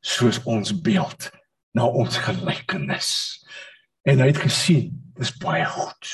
[0.00, 1.30] soos ons beeld
[1.72, 3.40] na ons gelykenis."
[4.06, 6.12] En hy het gesien dis baie goed.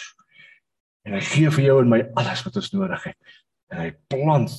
[1.06, 3.36] En hy gee vir jou en my alles wat ons nodig het.
[3.72, 4.52] En hy plant,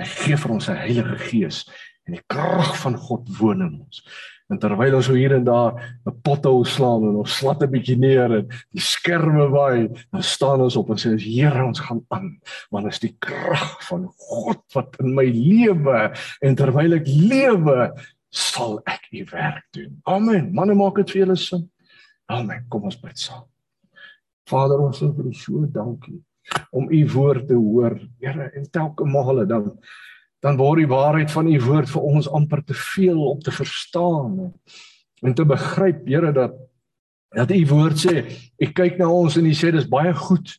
[0.00, 1.64] hy gee vir ons sy Heilige Gees
[2.08, 4.00] en die krag van God woon in ons.
[4.50, 5.76] En terwyl ons so hier en daar
[6.08, 10.60] 'n pothou slaan en ons slat 'n bietjie neer en die skerme waai, dan staan
[10.60, 14.96] ons op en sê Here, ons gaan aan, want is die krag van God wat
[15.00, 16.12] in my lewe
[16.42, 17.92] en terwyl ek lewe,
[18.30, 20.00] sal ek u werk doen.
[20.04, 20.52] Amen.
[20.52, 21.70] Manne maak dit vir julle sin.
[22.30, 22.66] Amen.
[22.70, 23.46] Kom ons bid saam.
[24.50, 26.20] Vader, ons wil vir U so dankie
[26.74, 27.96] om U woord te hoor.
[28.22, 29.74] Here, en telke male dan
[30.40, 34.38] dan word die waarheid van U woord vir ons amper te veel om te verstaan
[35.20, 36.54] en te begryp, Here, dat
[37.36, 38.22] dat U woord sê,
[38.58, 40.54] ek kyk na ons en U sê dis baie goed.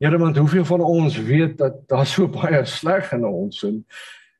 [0.00, 3.82] Here, want hoeveel van ons weet dat daar so baie sleg in ons en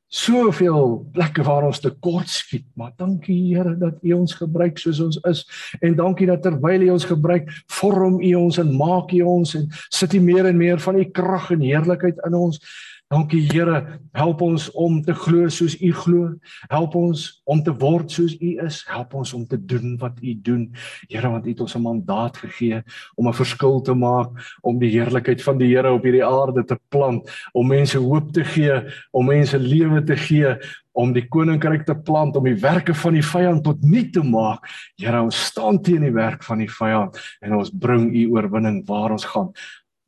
[0.09, 5.19] soveel plekke waar ons tekort skiet, maar dankie Here dat U ons gebruik soos ons
[5.29, 5.43] is
[5.85, 7.51] en dankie dat terwyl U ons gebruik,
[7.81, 11.05] vorm U ons en maak U ons en sit U meer en meer van U
[11.05, 12.61] krag en heerlikheid in ons.
[13.09, 16.27] Dankie Here, help ons om te glo soos U glo.
[16.69, 18.83] Help ons om te word soos U is.
[18.85, 20.67] Help ons om te doen wat U doen.
[21.09, 22.83] Here, want U het ons 'n mandaat gegee
[23.17, 24.29] om 'n verskil te maak,
[24.63, 28.45] om die heerlikheid van die Here op hierdie aarde te plant, om mense hoop te
[28.45, 30.59] gee, om mense lewe te gee,
[30.93, 34.69] om die koninkryk te plant, om die werke van die vyand tot nul te maak.
[34.99, 39.13] Here, ons staan teen die werk van die vyand en ons bring U oorwinning waar
[39.13, 39.53] ons gaan.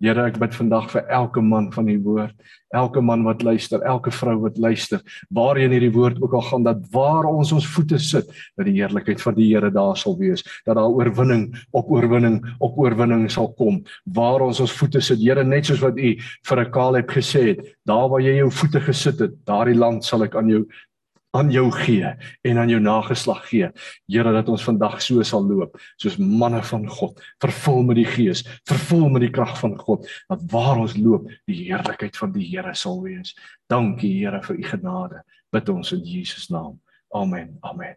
[0.00, 2.32] Here, ek bid vandag vir elke man van die woord,
[2.72, 6.80] elke man wat luister, elke vrou wat luister, waarheen hierdie woord ook al gaan, dat
[6.94, 10.78] waar ons ons voete sit, dat die heerlikheid van die Here daar sal wees, dat
[10.78, 13.82] daar oorwinning op oorwinning op oorwinning sal kom.
[14.08, 16.14] Waar ons ons voete sit, Here, net soos wat U
[16.48, 20.24] vir 'n Kaleb gesê het, daar waar jy jou voete gesit het, daardie land sal
[20.24, 20.64] ek aan jou
[21.30, 23.70] aan jou gee en aan jou nageslag gee.
[24.10, 28.44] Here dat ons vandag so sal loop soos manne van God, vervul met die Gees,
[28.68, 32.74] vervul met die krag van God, dat waar ons loop, die heerlikheid van die Here
[32.74, 33.36] sal wees.
[33.70, 35.24] Dankie Here vir u genade.
[35.50, 36.80] Bid ons in Jesus naam.
[37.14, 37.56] Amen.
[37.60, 37.96] Amen.